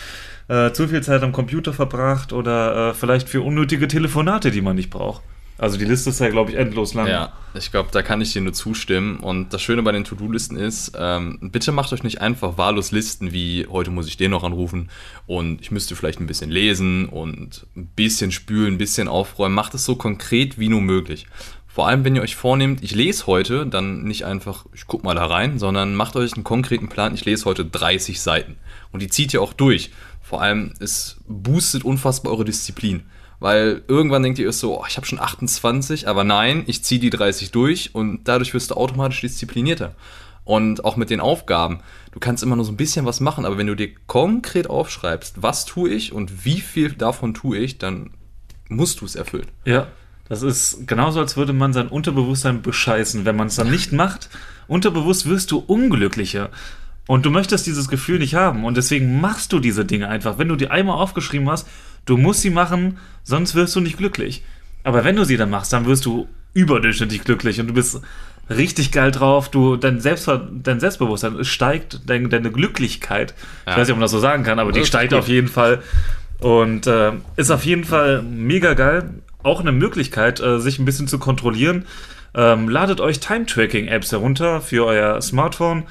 äh, 0.51 0.73
zu 0.73 0.89
viel 0.89 1.01
Zeit 1.01 1.23
am 1.23 1.31
Computer 1.31 1.73
verbracht 1.73 2.33
oder 2.33 2.91
äh, 2.91 2.95
vielleicht 2.95 3.29
für 3.29 3.41
unnötige 3.41 3.87
Telefonate, 3.87 4.51
die 4.51 4.61
man 4.61 4.75
nicht 4.75 4.91
braucht. 4.91 5.23
Also 5.59 5.77
die 5.77 5.85
Liste 5.85 6.11
ist 6.11 6.21
ja, 6.21 6.31
glaube 6.31 6.51
ich, 6.51 6.57
endlos 6.57 6.95
lang. 6.95 7.07
Ja, 7.07 7.35
ich 7.55 7.71
glaube, 7.71 7.91
da 7.93 8.01
kann 8.01 8.23
ich 8.23 8.33
dir 8.33 8.41
nur 8.41 8.55
zustimmen. 8.55 9.19
Und 9.19 9.53
das 9.53 9.61
Schöne 9.61 9.83
bei 9.83 9.93
den 9.93 10.05
To-Do-Listen 10.05 10.57
ist, 10.57 10.93
ähm, 10.99 11.39
bitte 11.41 11.71
macht 11.71 11.93
euch 11.93 12.03
nicht 12.03 12.21
einfach 12.23 12.57
wahllos 12.57 12.93
Listen 12.93 13.33
wie, 13.33 13.67
heute 13.71 13.91
muss 13.91 14.09
ich 14.09 14.17
den 14.17 14.31
noch 14.31 14.43
anrufen 14.43 14.89
und 15.27 15.61
ich 15.61 15.71
müsste 15.71 15.95
vielleicht 15.95 16.19
ein 16.19 16.27
bisschen 16.27 16.51
lesen 16.51 17.07
und 17.07 17.67
ein 17.77 17.87
bisschen 17.95 18.33
spülen, 18.33 18.75
ein 18.75 18.79
bisschen 18.79 19.07
aufräumen. 19.07 19.55
Macht 19.55 19.75
es 19.75 19.85
so 19.85 19.97
konkret 19.97 20.59
wie 20.59 20.69
nur 20.69 20.81
möglich. 20.81 21.27
Vor 21.69 21.87
allem, 21.87 22.05
wenn 22.05 22.17
ihr 22.17 22.23
euch 22.23 22.35
vornehmt, 22.35 22.83
ich 22.83 22.95
lese 22.95 23.27
heute, 23.27 23.65
dann 23.65 24.03
nicht 24.03 24.25
einfach, 24.25 24.65
ich 24.75 24.89
guck 24.89 25.05
mal 25.05 25.15
da 25.15 25.27
rein, 25.27 25.59
sondern 25.61 25.95
macht 25.95 26.17
euch 26.17 26.33
einen 26.33 26.43
konkreten 26.43 26.89
Plan, 26.89 27.15
ich 27.15 27.25
lese 27.25 27.45
heute 27.45 27.65
30 27.65 28.21
Seiten. 28.21 28.57
Und 28.91 29.03
die 29.03 29.09
zieht 29.09 29.33
ihr 29.35 29.43
auch 29.43 29.53
durch. 29.53 29.91
Vor 30.31 30.41
allem, 30.41 30.75
es 30.79 31.17
boostet 31.27 31.83
unfassbar 31.83 32.33
eure 32.33 32.45
Disziplin. 32.45 33.03
Weil 33.41 33.83
irgendwann 33.89 34.23
denkt 34.23 34.39
ihr 34.39 34.49
euch 34.49 34.55
so, 34.55 34.81
oh, 34.81 34.85
ich 34.89 34.97
habe 34.97 35.05
schon 35.05 35.19
28, 35.19 36.07
aber 36.07 36.23
nein, 36.23 36.63
ich 36.69 36.85
ziehe 36.85 37.01
die 37.01 37.11
30 37.11 37.51
durch 37.51 37.97
und 37.97 38.21
dadurch 38.29 38.55
wirst 38.55 38.71
du 38.71 38.77
automatisch 38.77 39.23
disziplinierter. 39.23 39.97
Und 40.45 40.85
auch 40.85 40.95
mit 40.95 41.11
den 41.11 41.19
Aufgaben. 41.19 41.81
Du 42.13 42.21
kannst 42.21 42.45
immer 42.45 42.55
nur 42.55 42.65
so 42.65 42.71
ein 42.71 42.77
bisschen 42.77 43.07
was 43.07 43.19
machen, 43.19 43.45
aber 43.45 43.59
wenn 43.59 43.67
du 43.67 43.75
dir 43.75 43.93
konkret 44.07 44.71
aufschreibst, 44.71 45.43
was 45.43 45.65
tue 45.65 45.91
ich 45.91 46.13
und 46.13 46.45
wie 46.45 46.61
viel 46.61 46.93
davon 46.93 47.35
tue 47.35 47.59
ich, 47.59 47.79
dann 47.79 48.11
musst 48.69 49.01
du 49.01 49.07
es 49.07 49.17
erfüllen. 49.17 49.49
Ja, 49.65 49.89
das 50.29 50.43
ist 50.43 50.87
genauso, 50.87 51.19
als 51.19 51.37
würde 51.37 51.53
man 51.53 51.73
sein 51.73 51.89
Unterbewusstsein 51.89 52.63
bescheißen. 52.63 53.25
Wenn 53.25 53.35
man 53.35 53.49
es 53.49 53.57
dann 53.57 53.69
nicht 53.69 53.91
macht, 53.91 54.31
unterbewusst 54.69 55.29
wirst 55.29 55.51
du 55.51 55.59
unglücklicher. 55.59 56.51
Und 57.07 57.27
du 57.27 57.31
möchtest 57.31 57.67
dieses 57.67 57.89
Gefühl 57.89 58.19
nicht 58.19 58.35
haben. 58.35 58.65
Und 58.65 58.77
deswegen 58.77 59.21
machst 59.21 59.53
du 59.53 59.59
diese 59.59 59.85
Dinge 59.85 60.09
einfach. 60.09 60.39
Wenn 60.39 60.49
du 60.49 60.57
die 60.57 60.69
einmal 60.69 60.97
aufgeschrieben 60.97 61.51
hast, 61.51 61.67
Du 62.05 62.17
musst 62.17 62.41
sie 62.41 62.51
machen, 62.51 62.99
sonst 63.23 63.55
wirst 63.55 63.77
du 63.77 63.81
nicht 63.81 63.99
glücklich. 63.99 64.43
Aber 64.83 65.05
wenn 65.05 65.17
du 65.17 65.25
sie 65.25 65.37
dann 65.37 65.51
machst, 65.51 65.73
dann 65.73 65.87
wirst 65.87 66.07
du 66.07 66.29
überdurchschnittlich 66.55 67.23
glücklich 67.23 67.61
und 67.61 67.69
du 67.69 67.75
bist 67.75 68.01
richtig 68.49 68.91
geil 68.91 69.11
drauf. 69.11 69.51
Du, 69.51 69.77
dein, 69.77 70.01
Selbstver 70.01 70.49
dein 70.51 70.81
Selbstbewusstsein 70.81 71.45
steigt, 71.45 72.01
dein, 72.07 72.31
deine 72.31 72.51
Glücklichkeit. 72.51 73.35
Ja. 73.67 73.73
Ich 73.73 73.79
weiß 73.79 73.87
nicht, 73.87 73.93
ob 73.93 73.99
man 73.99 74.03
das 74.03 74.11
so 74.11 74.19
sagen 74.19 74.43
kann, 74.43 74.59
aber 74.59 74.73
die 74.73 74.85
steigt 74.85 75.15
auf 75.15 75.29
jeden 75.29 75.49
Fall. 75.49 75.83
Und 76.41 76.87
äh, 76.87 77.13
ist 77.37 77.51
auf 77.51 77.65
jeden 77.65 77.85
Fall 77.85 78.23
mega 78.23 78.75
geil. 78.75 79.11
Auch 79.43 79.61
eine 79.61 79.73
Möglichkeit, 79.73 80.41
äh, 80.41 80.59
sich 80.59 80.79
ein 80.79 80.87
bisschen 80.87 81.07
zu 81.07 81.19
kontrollieren. 81.19 81.85
Ähm, 82.35 82.69
ladet 82.69 83.01
euch 83.01 83.21
Time-Tracking-Apps 83.21 84.13
herunter 84.13 84.61
für 84.61 84.87
euer 84.87 85.21
Smartphone 85.21 85.85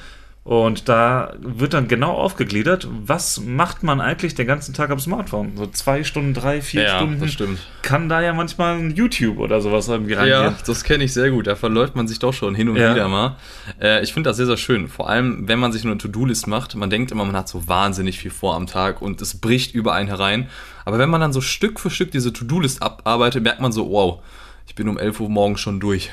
und 0.50 0.88
da 0.88 1.34
wird 1.38 1.74
dann 1.74 1.86
genau 1.86 2.10
aufgegliedert, 2.10 2.88
was 2.90 3.38
macht 3.38 3.84
man 3.84 4.00
eigentlich 4.00 4.34
den 4.34 4.48
ganzen 4.48 4.74
Tag 4.74 4.90
am 4.90 4.98
Smartphone? 4.98 5.56
So 5.56 5.68
zwei 5.68 6.02
Stunden, 6.02 6.34
drei, 6.34 6.60
vier 6.60 6.82
ja, 6.82 6.96
Stunden. 6.96 7.20
Das 7.20 7.30
stimmt. 7.30 7.60
Kann 7.82 8.08
da 8.08 8.20
ja 8.20 8.32
manchmal 8.32 8.76
ein 8.76 8.96
YouTube 8.96 9.38
oder 9.38 9.60
sowas 9.60 9.86
irgendwie 9.86 10.14
reingehen. 10.14 10.42
Ja, 10.42 10.56
das 10.66 10.82
kenne 10.82 11.04
ich 11.04 11.12
sehr 11.12 11.30
gut. 11.30 11.46
Da 11.46 11.54
verläuft 11.54 11.94
man 11.94 12.08
sich 12.08 12.18
doch 12.18 12.32
schon 12.32 12.56
hin 12.56 12.68
und 12.68 12.78
ja. 12.78 12.92
wieder 12.92 13.06
mal. 13.06 13.36
Äh, 13.80 14.02
ich 14.02 14.12
finde 14.12 14.28
das 14.28 14.38
sehr, 14.38 14.46
sehr 14.46 14.56
schön. 14.56 14.88
Vor 14.88 15.08
allem, 15.08 15.46
wenn 15.46 15.60
man 15.60 15.70
sich 15.70 15.84
nur 15.84 15.92
eine 15.92 15.98
To-Do-List 15.98 16.48
macht. 16.48 16.74
Man 16.74 16.90
denkt 16.90 17.12
immer, 17.12 17.24
man 17.24 17.36
hat 17.36 17.48
so 17.48 17.68
wahnsinnig 17.68 18.18
viel 18.18 18.32
vor 18.32 18.56
am 18.56 18.66
Tag 18.66 19.00
und 19.02 19.22
es 19.22 19.38
bricht 19.38 19.72
über 19.76 19.92
einen 19.92 20.08
herein. 20.08 20.48
Aber 20.84 20.98
wenn 20.98 21.10
man 21.10 21.20
dann 21.20 21.32
so 21.32 21.40
Stück 21.40 21.78
für 21.78 21.90
Stück 21.90 22.10
diese 22.10 22.32
To-Do-List 22.32 22.82
abarbeitet, 22.82 23.44
merkt 23.44 23.60
man 23.60 23.70
so, 23.70 23.88
wow, 23.88 24.20
ich 24.66 24.76
bin 24.76 24.88
um 24.88 24.98
11 24.98 25.18
Uhr 25.18 25.28
morgens 25.28 25.60
schon 25.60 25.80
durch. 25.80 26.10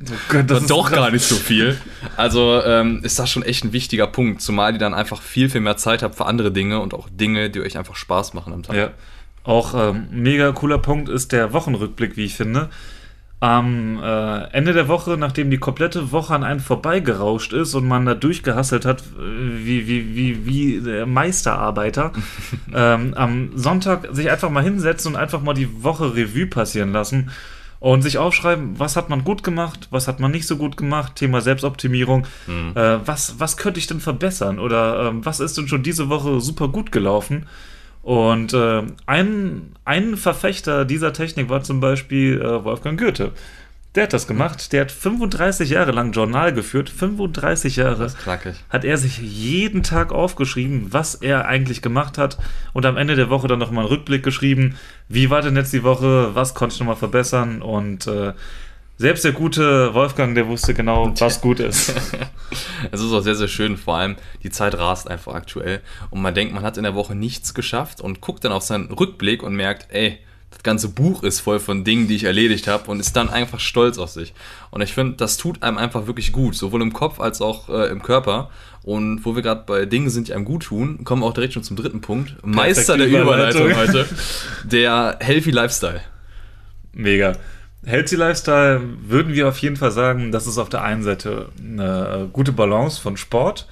Oh 0.00 0.14
Gott, 0.30 0.50
das 0.50 0.62
ist 0.62 0.70
doch 0.70 0.90
gar 0.90 1.10
nicht 1.10 1.24
so 1.24 1.34
viel. 1.34 1.78
Also 2.16 2.62
ähm, 2.64 3.00
ist 3.02 3.18
das 3.18 3.28
schon 3.28 3.42
echt 3.42 3.64
ein 3.64 3.72
wichtiger 3.74 4.06
Punkt, 4.06 4.40
zumal 4.40 4.72
ihr 4.72 4.78
dann 4.78 4.94
einfach 4.94 5.20
viel, 5.20 5.50
viel 5.50 5.60
mehr 5.60 5.76
Zeit 5.76 6.02
habt 6.02 6.14
für 6.14 6.24
andere 6.24 6.50
Dinge 6.50 6.80
und 6.80 6.94
auch 6.94 7.08
Dinge, 7.10 7.50
die 7.50 7.60
euch 7.60 7.76
einfach 7.76 7.96
Spaß 7.96 8.32
machen 8.32 8.54
am 8.54 8.62
Tag. 8.62 8.76
Ja. 8.76 8.90
Auch 9.44 9.74
ähm, 9.74 10.08
mega 10.10 10.52
cooler 10.52 10.78
Punkt 10.78 11.08
ist 11.08 11.32
der 11.32 11.52
Wochenrückblick, 11.52 12.16
wie 12.16 12.24
ich 12.24 12.34
finde. 12.34 12.70
Am 13.40 14.02
äh, 14.02 14.44
Ende 14.52 14.72
der 14.72 14.88
Woche, 14.88 15.16
nachdem 15.16 15.50
die 15.50 15.58
komplette 15.58 16.10
Woche 16.10 16.34
an 16.34 16.44
einen 16.44 16.60
vorbeigerauscht 16.60 17.52
ist 17.52 17.74
und 17.74 17.86
man 17.86 18.04
da 18.04 18.14
durchgehasselt 18.14 18.84
hat, 18.84 19.04
wie, 19.18 19.86
wie, 19.86 20.16
wie, 20.16 20.46
wie 20.46 20.80
der 20.80 21.06
Meisterarbeiter, 21.06 22.12
ähm, 22.74 23.14
am 23.14 23.50
Sonntag 23.54 24.08
sich 24.12 24.30
einfach 24.30 24.50
mal 24.50 24.64
hinsetzen 24.64 25.12
und 25.12 25.20
einfach 25.20 25.40
mal 25.42 25.54
die 25.54 25.82
Woche 25.84 26.16
Revue 26.16 26.46
passieren 26.46 26.92
lassen 26.92 27.30
und 27.80 28.02
sich 28.02 28.18
aufschreiben, 28.18 28.78
was 28.78 28.96
hat 28.96 29.08
man 29.08 29.24
gut 29.24 29.42
gemacht, 29.42 29.88
was 29.90 30.08
hat 30.08 30.20
man 30.20 30.30
nicht 30.30 30.46
so 30.46 30.56
gut 30.56 30.76
gemacht, 30.76 31.16
Thema 31.16 31.40
Selbstoptimierung, 31.40 32.26
mhm. 32.46 32.72
äh, 32.74 33.06
was, 33.06 33.38
was 33.38 33.56
könnte 33.56 33.78
ich 33.78 33.86
denn 33.86 34.00
verbessern 34.00 34.58
oder 34.58 35.10
äh, 35.10 35.24
was 35.24 35.40
ist 35.40 35.56
denn 35.56 35.68
schon 35.68 35.82
diese 35.82 36.08
Woche 36.08 36.40
super 36.40 36.68
gut 36.68 36.90
gelaufen. 36.92 37.46
Und 38.02 38.54
äh, 38.54 38.82
ein, 39.06 39.72
ein 39.84 40.16
Verfechter 40.16 40.84
dieser 40.84 41.12
Technik 41.12 41.50
war 41.50 41.62
zum 41.62 41.80
Beispiel 41.80 42.40
äh, 42.40 42.64
Wolfgang 42.64 42.98
Goethe. 42.98 43.32
Der 43.94 44.04
hat 44.04 44.12
das 44.12 44.26
gemacht. 44.26 44.72
Der 44.72 44.82
hat 44.82 44.92
35 44.92 45.70
Jahre 45.70 45.92
lang 45.92 46.12
Journal 46.12 46.52
geführt. 46.52 46.90
35 46.90 47.76
Jahre 47.76 48.12
hat 48.68 48.84
er 48.84 48.98
sich 48.98 49.18
jeden 49.18 49.82
Tag 49.82 50.12
aufgeschrieben, 50.12 50.92
was 50.92 51.14
er 51.14 51.46
eigentlich 51.46 51.80
gemacht 51.80 52.18
hat. 52.18 52.38
Und 52.74 52.84
am 52.86 52.96
Ende 52.96 53.16
der 53.16 53.30
Woche 53.30 53.48
dann 53.48 53.58
nochmal 53.58 53.84
einen 53.84 53.92
Rückblick 53.92 54.22
geschrieben. 54.22 54.76
Wie 55.08 55.30
war 55.30 55.40
denn 55.40 55.56
jetzt 55.56 55.72
die 55.72 55.82
Woche? 55.82 56.34
Was 56.34 56.54
konnte 56.54 56.74
ich 56.74 56.80
nochmal 56.80 56.96
verbessern? 56.96 57.62
Und 57.62 58.06
äh, 58.06 58.34
selbst 58.98 59.24
der 59.24 59.32
gute 59.32 59.94
Wolfgang, 59.94 60.34
der 60.34 60.48
wusste 60.48 60.74
genau, 60.74 61.12
was 61.18 61.40
gut 61.40 61.60
ist. 61.60 61.94
Es 62.90 63.02
ist 63.02 63.12
auch 63.12 63.20
sehr, 63.20 63.34
sehr 63.34 63.48
schön. 63.48 63.76
Vor 63.76 63.96
allem, 63.96 64.16
die 64.42 64.50
Zeit 64.50 64.76
rast 64.76 65.10
einfach 65.10 65.34
aktuell. 65.34 65.80
Und 66.10 66.22
man 66.22 66.34
denkt, 66.34 66.54
man 66.54 66.62
hat 66.62 66.76
in 66.76 66.84
der 66.84 66.94
Woche 66.94 67.14
nichts 67.14 67.52
geschafft 67.52 68.00
und 68.00 68.20
guckt 68.20 68.44
dann 68.44 68.52
auf 68.52 68.62
seinen 68.62 68.90
Rückblick 68.90 69.42
und 69.42 69.54
merkt, 69.54 69.92
ey, 69.92 70.18
das 70.50 70.62
ganze 70.62 70.88
Buch 70.88 71.22
ist 71.22 71.40
voll 71.40 71.60
von 71.60 71.84
Dingen, 71.84 72.08
die 72.08 72.16
ich 72.16 72.24
erledigt 72.24 72.66
habe 72.68 72.90
und 72.90 73.00
ist 73.00 73.14
dann 73.16 73.28
einfach 73.30 73.60
stolz 73.60 73.98
auf 73.98 74.10
sich. 74.10 74.32
Und 74.70 74.80
ich 74.80 74.92
finde, 74.92 75.16
das 75.16 75.36
tut 75.36 75.62
einem 75.62 75.78
einfach 75.78 76.06
wirklich 76.06 76.32
gut, 76.32 76.54
sowohl 76.56 76.82
im 76.82 76.92
Kopf 76.92 77.20
als 77.20 77.40
auch 77.40 77.68
äh, 77.68 77.88
im 77.90 78.02
Körper. 78.02 78.50
Und 78.82 79.24
wo 79.24 79.34
wir 79.36 79.42
gerade 79.42 79.64
bei 79.66 79.84
Dingen 79.84 80.08
sind, 80.08 80.28
die 80.28 80.34
einem 80.34 80.44
gut 80.46 80.64
tun, 80.64 81.04
kommen 81.04 81.22
wir 81.22 81.26
auch 81.26 81.34
direkt 81.34 81.52
schon 81.52 81.62
zum 81.62 81.76
dritten 81.76 82.00
Punkt. 82.00 82.34
Meister 82.42 82.96
der 82.96 83.06
Überleitung 83.08 83.76
heute. 83.76 84.06
Der 84.64 85.18
Healthy 85.20 85.50
Lifestyle. 85.50 86.00
Mega. 86.92 87.34
Healthy 87.84 88.16
Lifestyle 88.16 88.80
würden 89.06 89.34
wir 89.34 89.48
auf 89.48 89.58
jeden 89.58 89.76
Fall 89.76 89.90
sagen, 89.92 90.32
das 90.32 90.46
ist 90.46 90.58
auf 90.58 90.68
der 90.68 90.82
einen 90.82 91.02
Seite 91.02 91.50
eine 91.58 92.28
gute 92.32 92.52
Balance 92.52 93.00
von 93.00 93.16
Sport, 93.16 93.68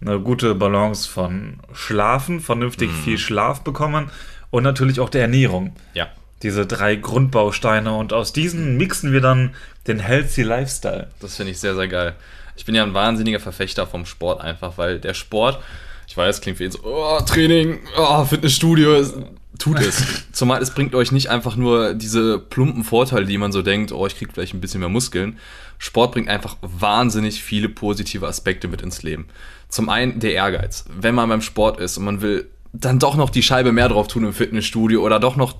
eine 0.00 0.20
gute 0.20 0.54
Balance 0.54 1.08
von 1.08 1.60
Schlafen, 1.72 2.40
vernünftig 2.40 2.90
Mhm. 2.90 2.94
viel 3.04 3.18
Schlaf 3.18 3.62
bekommen 3.62 4.10
und 4.50 4.62
natürlich 4.62 5.00
auch 5.00 5.08
der 5.08 5.22
Ernährung. 5.22 5.74
Ja. 5.94 6.08
Diese 6.42 6.66
drei 6.66 6.96
Grundbausteine 6.96 7.94
und 7.94 8.12
aus 8.12 8.32
diesen 8.32 8.76
mixen 8.76 9.12
wir 9.12 9.20
dann 9.20 9.54
den 9.86 10.00
Healthy 10.00 10.42
Lifestyle. 10.42 11.08
Das 11.20 11.36
finde 11.36 11.52
ich 11.52 11.60
sehr, 11.60 11.74
sehr 11.74 11.88
geil. 11.88 12.14
Ich 12.56 12.64
bin 12.64 12.74
ja 12.74 12.82
ein 12.82 12.94
wahnsinniger 12.94 13.40
Verfechter 13.40 13.86
vom 13.86 14.06
Sport 14.06 14.40
einfach, 14.40 14.78
weil 14.78 14.98
der 14.98 15.14
Sport, 15.14 15.58
ich 16.06 16.16
weiß, 16.16 16.40
klingt 16.40 16.58
für 16.58 16.64
ihn 16.64 16.70
so, 16.70 16.80
oh, 16.84 17.20
Training, 17.20 17.80
oh, 17.98 18.24
Fitnessstudio, 18.24 18.94
es, 18.94 19.14
tut 19.58 19.80
es. 19.80 20.24
Zumal 20.32 20.62
es 20.62 20.70
bringt 20.70 20.94
euch 20.94 21.12
nicht 21.12 21.28
einfach 21.30 21.56
nur 21.56 21.94
diese 21.94 22.38
plumpen 22.38 22.84
Vorteile, 22.84 23.26
die 23.26 23.38
man 23.38 23.52
so 23.52 23.62
denkt, 23.62 23.92
oh, 23.92 24.06
ich 24.06 24.16
krieg 24.16 24.30
vielleicht 24.32 24.54
ein 24.54 24.60
bisschen 24.60 24.80
mehr 24.80 24.88
Muskeln. 24.88 25.38
Sport 25.78 26.12
bringt 26.12 26.28
einfach 26.28 26.56
wahnsinnig 26.62 27.42
viele 27.42 27.68
positive 27.68 28.26
Aspekte 28.26 28.68
mit 28.68 28.82
ins 28.82 29.02
Leben. 29.02 29.26
Zum 29.68 29.88
einen 29.88 30.20
der 30.20 30.32
Ehrgeiz. 30.32 30.84
Wenn 30.88 31.14
man 31.14 31.28
beim 31.28 31.42
Sport 31.42 31.80
ist 31.80 31.98
und 31.98 32.04
man 32.04 32.22
will 32.22 32.48
dann 32.72 32.98
doch 32.98 33.16
noch 33.16 33.30
die 33.30 33.42
Scheibe 33.42 33.72
mehr 33.72 33.88
drauf 33.88 34.08
tun 34.08 34.24
im 34.24 34.32
Fitnessstudio 34.32 35.02
oder 35.02 35.20
doch 35.20 35.36
noch 35.36 35.56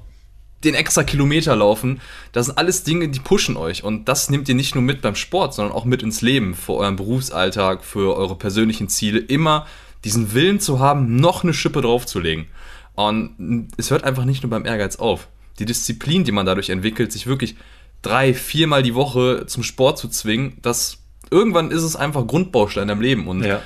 den 0.64 0.75
extra 0.75 1.04
Kilometer 1.04 1.54
laufen, 1.54 2.00
das 2.32 2.46
sind 2.46 2.58
alles 2.58 2.82
Dinge, 2.82 3.08
die 3.08 3.20
pushen 3.20 3.56
euch. 3.56 3.84
Und 3.84 4.08
das 4.08 4.30
nehmt 4.30 4.48
ihr 4.48 4.54
nicht 4.54 4.75
nur 4.75 4.82
mit 4.82 5.02
beim 5.02 5.14
Sport, 5.14 5.54
sondern 5.54 5.75
auch 5.75 5.84
mit 5.84 6.02
ins 6.02 6.22
Leben, 6.22 6.54
für 6.54 6.75
euren 6.75 6.96
Berufsalltag, 6.96 7.84
für 7.84 8.16
eure 8.16 8.36
persönlichen 8.36 8.88
Ziele. 8.88 9.18
Immer 9.18 9.66
diesen 10.04 10.34
Willen 10.34 10.60
zu 10.60 10.78
haben, 10.78 11.16
noch 11.16 11.44
eine 11.44 11.54
Schippe 11.54 11.82
draufzulegen. 11.82 12.46
Und 12.94 13.68
es 13.76 13.90
hört 13.90 14.04
einfach 14.04 14.25
nicht 14.25 14.42
nur 14.42 14.50
beim 14.50 14.64
Ehrgeiz 14.64 14.96
auf. 14.96 15.28
Die 15.58 15.66
Disziplin, 15.66 16.25
die 16.25 16.32
man 16.32 16.46
dadurch 16.46 16.70
entwickelt, 16.70 17.12
sich 17.12 17.26
wirklich 17.26 17.56
drei, 18.02 18.34
viermal 18.34 18.82
die 18.82 18.94
Woche 18.94 19.46
zum 19.46 19.62
Sport 19.62 19.98
zu 19.98 20.08
zwingen, 20.08 20.58
das 20.62 20.98
irgendwann 21.30 21.70
ist 21.70 21.82
es 21.82 21.96
einfach 21.96 22.26
Grundbaustein 22.26 22.88
im 22.88 23.00
Leben. 23.00 23.28
Und 23.28 23.44
Ja. 23.44 23.60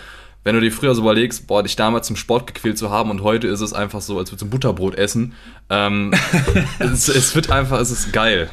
Wenn 0.44 0.54
du 0.54 0.60
dir 0.60 0.72
früher 0.72 0.94
so 0.94 1.02
überlegst, 1.02 1.46
boah, 1.46 1.62
dich 1.62 1.76
damals 1.76 2.06
zum 2.06 2.16
Sport 2.16 2.46
gequält 2.46 2.78
zu 2.78 2.90
haben 2.90 3.10
und 3.10 3.22
heute 3.22 3.46
ist 3.46 3.60
es 3.60 3.72
einfach 3.72 4.00
so, 4.00 4.18
als 4.18 4.30
würdest 4.30 4.42
du 4.42 4.46
ein 4.46 4.50
Butterbrot 4.50 4.94
essen. 4.94 5.34
Ähm, 5.68 6.12
es, 6.78 7.08
es 7.08 7.34
wird 7.34 7.50
einfach, 7.50 7.78
es 7.78 7.90
ist 7.90 8.12
geil. 8.12 8.48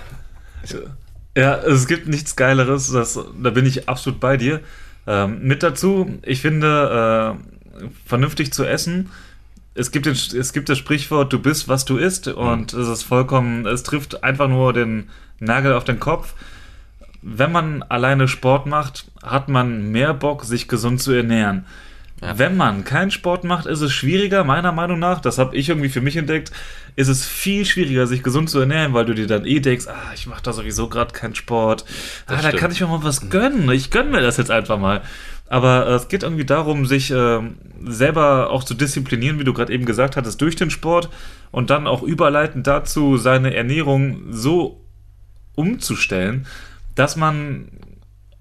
Ja, 1.36 1.56
es 1.56 1.88
gibt 1.88 2.08
nichts 2.08 2.36
Geileres, 2.36 2.92
das, 2.92 3.20
da 3.42 3.50
bin 3.52 3.66
ich 3.66 3.88
absolut 3.88 4.20
bei 4.20 4.38
dir. 4.38 4.62
Ähm, 5.06 5.40
mit 5.44 5.64
dazu, 5.64 6.20
ich 6.24 6.42
finde, 6.42 7.38
äh, 7.80 7.88
vernünftig 8.06 8.52
zu 8.52 8.66
essen. 8.66 9.10
Es 9.74 9.92
gibt, 9.92 10.08
den, 10.08 10.14
es 10.14 10.54
gibt 10.54 10.70
das 10.70 10.78
Sprichwort, 10.80 11.32
du 11.32 11.40
bist, 11.40 11.70
was 11.70 11.86
du 11.86 11.98
isst, 11.98 12.28
und 12.28 12.74
es 12.74 12.88
ist 12.88 13.04
vollkommen, 13.04 13.66
es 13.66 13.84
trifft 13.84 14.24
einfach 14.24 14.50
nur 14.50 14.74
den 14.74 15.10
Nagel 15.40 15.74
auf 15.74 15.84
den 15.84 16.00
Kopf. 16.00 16.34
Wenn 17.22 17.52
man 17.52 17.84
alleine 17.84 18.28
Sport 18.28 18.66
macht, 18.66 19.06
hat 19.24 19.50
man 19.50 19.92
mehr 19.92 20.14
Bock, 20.14 20.46
sich 20.46 20.68
gesund 20.68 21.02
zu 21.02 21.12
ernähren. 21.12 21.66
Ja. 22.22 22.40
Wenn 22.40 22.58
man 22.58 22.84
keinen 22.84 23.12
Sport 23.12 23.44
macht, 23.44 23.68
ist 23.68 23.82
es 23.82 23.94
schwieriger, 23.94 24.44
meiner 24.44 24.72
Meinung 24.72 24.98
nach, 24.98 25.22
das 25.22 25.38
habe 25.38 25.56
ich 25.56 25.70
irgendwie 25.70 25.90
für 25.90 26.02
mich 26.02 26.18
entdeckt, 26.18 26.52
ist 26.96 27.10
es 27.10 27.26
viel 27.26 27.64
schwieriger, 27.64 28.08
sich 28.08 28.24
gesund 28.24 28.50
zu 28.50 28.60
ernähren, 28.60 28.94
weil 28.94 29.06
du 29.06 29.14
dir 29.14 29.28
dann 29.28 29.46
eh 29.46 29.60
denkst, 29.60 29.86
ah, 29.88 30.14
ich 30.16 30.26
mache 30.26 30.42
da 30.42 30.52
sowieso 30.52 30.90
gerade 30.90 31.14
keinen 31.14 31.36
Sport. 31.36 31.86
Ah, 32.26 32.42
da 32.42 32.52
kann 32.52 32.72
ich 32.72 32.82
mir 32.82 32.88
mal 32.88 33.04
was 33.04 33.30
gönnen. 33.30 33.70
Ich 33.70 33.92
gönne 33.92 34.10
mir 34.10 34.22
das 34.22 34.38
jetzt 34.38 34.50
einfach 34.50 34.80
mal. 34.80 35.04
Aber 35.48 35.88
äh, 35.88 35.94
es 35.94 36.08
geht 36.08 36.24
irgendwie 36.24 36.46
darum, 36.46 36.88
sich 36.88 37.12
ähm, 37.12 37.58
selber 37.86 38.50
auch 38.50 38.64
zu 38.64 38.74
disziplinieren, 38.74 39.40
wie 39.40 39.44
du 39.44 39.54
gerade 39.54 39.72
eben 39.72 39.86
gesagt 39.86 40.18
hattest, 40.18 40.42
durch 40.42 40.56
den 40.56 40.72
Sport 40.72 41.10
und 41.52 41.70
dann 41.70 41.86
auch 41.86 42.02
überleitend 42.02 42.66
dazu, 42.66 43.18
seine 43.18 43.54
Ernährung 43.54 44.24
so 44.32 44.84
umzustellen, 45.56 46.48
dass 46.98 47.16
man 47.16 47.70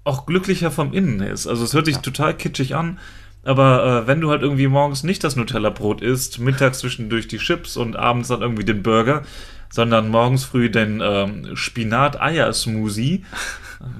auch 0.03 0.25
glücklicher 0.25 0.71
vom 0.71 0.93
Innen 0.93 1.21
ist. 1.21 1.47
Also 1.47 1.63
es 1.63 1.73
hört 1.73 1.85
sich 1.85 1.97
total 1.97 2.33
kitschig 2.33 2.75
an, 2.75 2.99
aber 3.43 4.03
äh, 4.03 4.07
wenn 4.07 4.19
du 4.19 4.29
halt 4.29 4.41
irgendwie 4.41 4.67
morgens 4.67 5.03
nicht 5.03 5.23
das 5.23 5.35
Nutella-Brot 5.35 6.01
isst, 6.01 6.39
mittags 6.39 6.79
zwischendurch 6.79 7.27
die 7.27 7.37
Chips 7.37 7.77
und 7.77 7.95
abends 7.95 8.29
dann 8.29 8.41
irgendwie 8.41 8.65
den 8.65 8.83
Burger, 8.83 9.23
sondern 9.69 10.09
morgens 10.09 10.43
früh 10.43 10.69
den 10.69 11.01
ähm, 11.03 11.55
Spinat-Eier-Smoothie, 11.55 13.25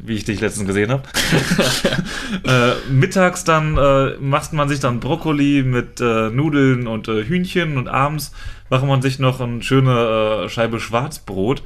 wie 0.03 0.13
ich 0.13 0.25
dich 0.25 0.41
letztens 0.41 0.67
gesehen 0.67 0.91
habe. 0.91 1.03
äh, 2.45 2.91
mittags 2.91 3.43
dann 3.43 3.77
äh, 3.77 4.17
macht 4.19 4.53
man 4.53 4.69
sich 4.69 4.79
dann 4.79 4.99
Brokkoli 4.99 5.63
mit 5.63 6.01
äh, 6.01 6.29
Nudeln 6.29 6.87
und 6.87 7.07
äh, 7.07 7.23
Hühnchen 7.23 7.77
und 7.77 7.87
abends 7.87 8.31
macht 8.69 8.85
man 8.85 9.01
sich 9.01 9.19
noch 9.19 9.39
eine 9.39 9.61
schöne 9.61 10.45
äh, 10.45 10.49
Scheibe 10.49 10.79
Schwarzbrot. 10.79 11.63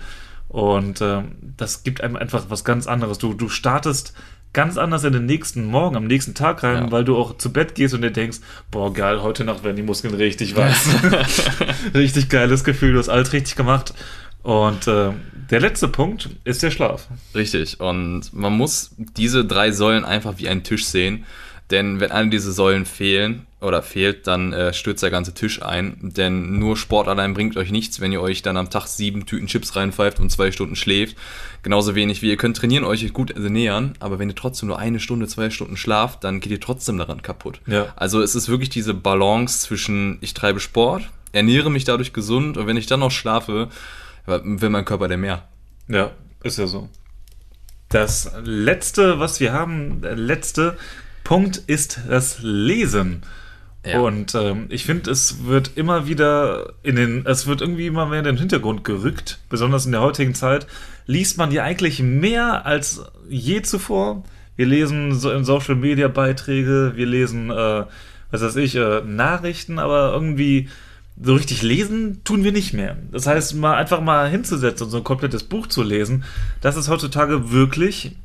Und 0.51 0.99
ähm, 0.99 1.31
das 1.55 1.83
gibt 1.83 2.01
einem 2.01 2.17
einfach 2.17 2.45
was 2.49 2.65
ganz 2.65 2.85
anderes. 2.85 3.17
Du, 3.17 3.33
du 3.33 3.47
startest 3.47 4.13
ganz 4.51 4.77
anders 4.77 5.05
in 5.05 5.13
den 5.13 5.25
nächsten 5.25 5.63
Morgen, 5.63 5.95
am 5.95 6.07
nächsten 6.07 6.33
Tag 6.33 6.61
rein, 6.63 6.85
Ja. 6.85 6.91
weil 6.91 7.05
du 7.05 7.15
auch 7.15 7.37
zu 7.37 7.53
Bett 7.53 7.73
gehst 7.73 7.93
und 7.93 8.01
dir 8.01 8.11
denkst, 8.11 8.39
boah, 8.69 8.93
geil, 8.93 9.21
heute 9.21 9.45
Nacht 9.45 9.63
werden 9.63 9.77
die 9.77 9.81
Muskeln 9.83 10.13
richtig 10.13 10.53
weiß. 10.57 10.89
richtig 11.93 12.27
geiles 12.27 12.65
Gefühl, 12.65 12.91
du 12.91 12.99
hast 12.99 13.07
alles 13.07 13.31
richtig 13.31 13.55
gemacht. 13.55 13.93
Und 14.43 14.87
äh, 14.87 15.11
der 15.51 15.59
letzte 15.61 15.87
Punkt 15.87 16.29
ist 16.43 16.63
der 16.63 16.71
Schlaf. 16.71 17.07
Richtig. 17.33 17.79
Und 17.79 18.33
man 18.33 18.51
muss 18.51 18.91
diese 18.97 19.45
drei 19.45 19.71
Säulen 19.71 20.03
einfach 20.03 20.33
wie 20.37 20.49
einen 20.49 20.63
Tisch 20.63 20.85
sehen. 20.85 21.23
Denn 21.71 21.99
wenn 22.01 22.11
eine 22.11 22.29
dieser 22.29 22.51
Säulen 22.51 22.85
fehlen 22.85 23.47
oder 23.61 23.81
fehlt, 23.81 24.27
dann 24.27 24.51
äh, 24.51 24.73
stürzt 24.73 25.01
der 25.01 25.09
ganze 25.09 25.33
Tisch 25.33 25.61
ein. 25.61 25.97
Denn 26.01 26.59
nur 26.59 26.75
Sport 26.75 27.07
allein 27.07 27.33
bringt 27.33 27.55
euch 27.55 27.71
nichts, 27.71 28.01
wenn 28.01 28.11
ihr 28.11 28.21
euch 28.21 28.41
dann 28.41 28.57
am 28.57 28.69
Tag 28.69 28.87
sieben 28.87 29.25
Tüten 29.25 29.47
Chips 29.47 29.75
reinpfeift 29.75 30.19
und 30.19 30.29
zwei 30.31 30.51
Stunden 30.51 30.75
schläft. 30.75 31.15
Genauso 31.63 31.95
wenig 31.95 32.21
wie 32.21 32.29
ihr 32.29 32.37
könnt 32.37 32.57
trainieren, 32.57 32.83
euch 32.83 33.13
gut 33.13 33.31
ernähren, 33.31 33.93
aber 33.99 34.19
wenn 34.19 34.29
ihr 34.29 34.35
trotzdem 34.35 34.67
nur 34.67 34.79
eine 34.79 34.99
Stunde, 34.99 35.27
zwei 35.27 35.49
Stunden 35.49 35.77
schlaft, 35.77 36.23
dann 36.23 36.39
geht 36.39 36.51
ihr 36.51 36.59
trotzdem 36.59 36.97
daran 36.97 37.21
kaputt. 37.21 37.61
Ja. 37.67 37.93
Also 37.95 38.21
es 38.21 38.35
ist 38.35 38.49
wirklich 38.49 38.69
diese 38.69 38.93
Balance 38.93 39.59
zwischen 39.59 40.17
ich 40.21 40.33
treibe 40.33 40.59
Sport, 40.59 41.09
ernähre 41.31 41.71
mich 41.71 41.85
dadurch 41.85 42.13
gesund 42.13 42.57
und 42.57 42.67
wenn 42.67 42.77
ich 42.77 42.87
dann 42.87 42.99
noch 42.99 43.11
schlafe, 43.11 43.69
will 44.25 44.69
mein 44.69 44.85
Körper 44.85 45.07
denn 45.07 45.21
mehr. 45.21 45.47
Ja, 45.87 46.11
ist 46.43 46.57
ja 46.57 46.67
so. 46.67 46.89
Das 47.89 48.31
letzte, 48.43 49.19
was 49.19 49.39
wir 49.39 49.53
haben, 49.53 50.01
der 50.01 50.15
letzte 50.15 50.77
Punkt 51.23 51.57
ist 51.67 52.01
das 52.07 52.39
Lesen. 52.41 53.21
Ja. 53.85 53.99
Und 53.99 54.35
ähm, 54.35 54.67
ich 54.69 54.85
finde, 54.85 55.09
es 55.09 55.45
wird 55.45 55.71
immer 55.75 56.07
wieder 56.07 56.73
in 56.83 56.95
den, 56.95 57.25
es 57.25 57.47
wird 57.47 57.61
irgendwie 57.61 57.87
immer 57.87 58.05
mehr 58.05 58.19
in 58.19 58.25
den 58.25 58.37
Hintergrund 58.37 58.83
gerückt, 58.83 59.39
besonders 59.49 59.85
in 59.85 59.91
der 59.91 60.01
heutigen 60.01 60.35
Zeit, 60.35 60.67
liest 61.07 61.37
man 61.37 61.51
ja 61.51 61.63
eigentlich 61.63 61.99
mehr 61.99 62.65
als 62.65 63.01
je 63.27 63.63
zuvor. 63.63 64.23
Wir 64.55 64.67
lesen 64.67 65.15
so 65.15 65.31
in 65.31 65.45
Social 65.45 65.75
Media 65.75 66.09
Beiträge, 66.09 66.93
wir 66.95 67.07
lesen, 67.07 67.49
äh, 67.49 67.85
was 68.29 68.41
weiß 68.41 68.55
ich, 68.57 68.75
äh, 68.75 69.01
Nachrichten, 69.01 69.79
aber 69.79 70.13
irgendwie 70.13 70.69
so 71.19 71.33
richtig 71.33 71.63
lesen 71.63 72.23
tun 72.23 72.43
wir 72.43 72.51
nicht 72.51 72.73
mehr. 72.73 72.97
Das 73.11 73.25
heißt, 73.25 73.55
mal 73.55 73.75
einfach 73.75 74.01
mal 74.01 74.29
hinzusetzen 74.29 74.85
und 74.85 74.91
so 74.91 74.97
ein 74.97 75.03
komplettes 75.03 75.43
Buch 75.43 75.67
zu 75.67 75.81
lesen, 75.81 76.23
das 76.61 76.77
ist 76.77 76.89
heutzutage 76.89 77.51
wirklich, 77.51 78.15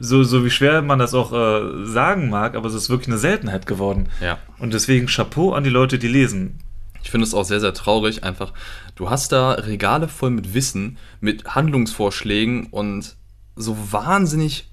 so, 0.00 0.22
so 0.24 0.44
wie 0.44 0.50
schwer 0.50 0.82
man 0.82 0.98
das 0.98 1.14
auch 1.14 1.32
äh, 1.32 1.86
sagen 1.86 2.30
mag, 2.30 2.54
aber 2.54 2.68
es 2.68 2.74
ist 2.74 2.90
wirklich 2.90 3.08
eine 3.08 3.18
Seltenheit 3.18 3.66
geworden. 3.66 4.08
Ja. 4.20 4.38
Und 4.58 4.74
deswegen 4.74 5.06
Chapeau 5.06 5.52
an 5.52 5.64
die 5.64 5.70
Leute, 5.70 5.98
die 5.98 6.08
lesen. 6.08 6.58
Ich 7.02 7.10
finde 7.10 7.26
es 7.26 7.34
auch 7.34 7.44
sehr, 7.44 7.60
sehr 7.60 7.74
traurig. 7.74 8.24
Einfach, 8.24 8.52
du 8.94 9.08
hast 9.08 9.32
da 9.32 9.52
Regale 9.52 10.08
voll 10.08 10.30
mit 10.30 10.54
Wissen, 10.54 10.98
mit 11.20 11.54
Handlungsvorschlägen 11.54 12.66
und 12.66 13.16
so 13.56 13.76
wahnsinnig 13.90 14.68